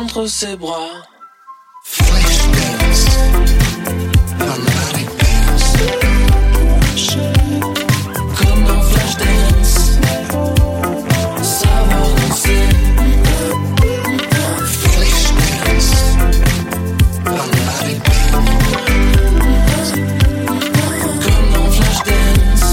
Entre 0.00 0.26
ses 0.26 0.56
bras. 0.56 1.02
Flashdance. 1.84 3.04
Ballare 4.38 5.04
dance. 5.20 5.68
Comme 8.38 8.62
dans 8.64 8.82
Flashdance, 8.90 9.74
savoir 11.42 12.08
danser. 12.16 12.68
Flashdance. 14.80 15.92
Ballare 17.24 17.94
dance. 18.08 19.90
Comme 21.24 21.48
dans 21.54 21.70
Flashdance, 21.76 22.68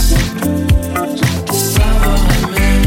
savoir 1.52 2.22
aimer. 2.38 2.80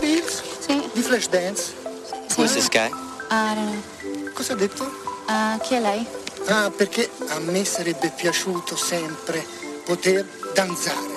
Beats? 0.00 0.34
Sì, 0.60 0.74
Di 0.94 1.02
Flashdance? 1.02 1.77
Who's 2.48 2.54
this 2.54 2.68
guy? 2.70 2.88
ah, 3.30 3.54
no, 3.54 3.74
no. 3.74 4.32
Cosa 4.32 4.54
ha 4.54 4.56
detto? 4.56 4.90
Ah, 5.26 5.58
chi 5.62 5.74
è 5.74 5.80
lei? 5.80 6.06
Ah, 6.48 6.70
perché 6.70 7.10
a 7.28 7.40
me 7.40 7.62
sarebbe 7.62 8.10
piaciuto 8.10 8.74
sempre 8.74 9.44
poter 9.84 10.24
danzare. 10.54 11.16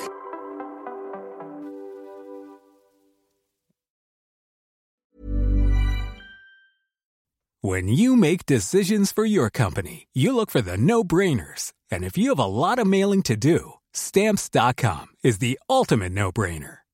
When 7.62 7.88
you 7.88 8.17
make 8.17 8.46
decisions 8.46 9.13
for 9.13 9.24
your 9.24 9.50
company, 9.50 10.08
you 10.13 10.36
look 10.36 10.52
for 10.52 10.60
the 10.62 10.76
no 10.76 11.02
brainers. 11.02 11.72
And 11.89 12.04
if 12.04 12.17
you 12.17 12.28
have 12.36 12.39
a 12.39 12.46
lot 12.46 12.78
of 12.78 12.88
mailing 12.88 13.22
to 13.24 13.38
do, 13.38 13.76
stamps.com 13.94 15.08
is 15.24 15.38
the 15.38 15.58
ultimate 15.70 16.12
no 16.12 16.34
brainer. 16.34 16.81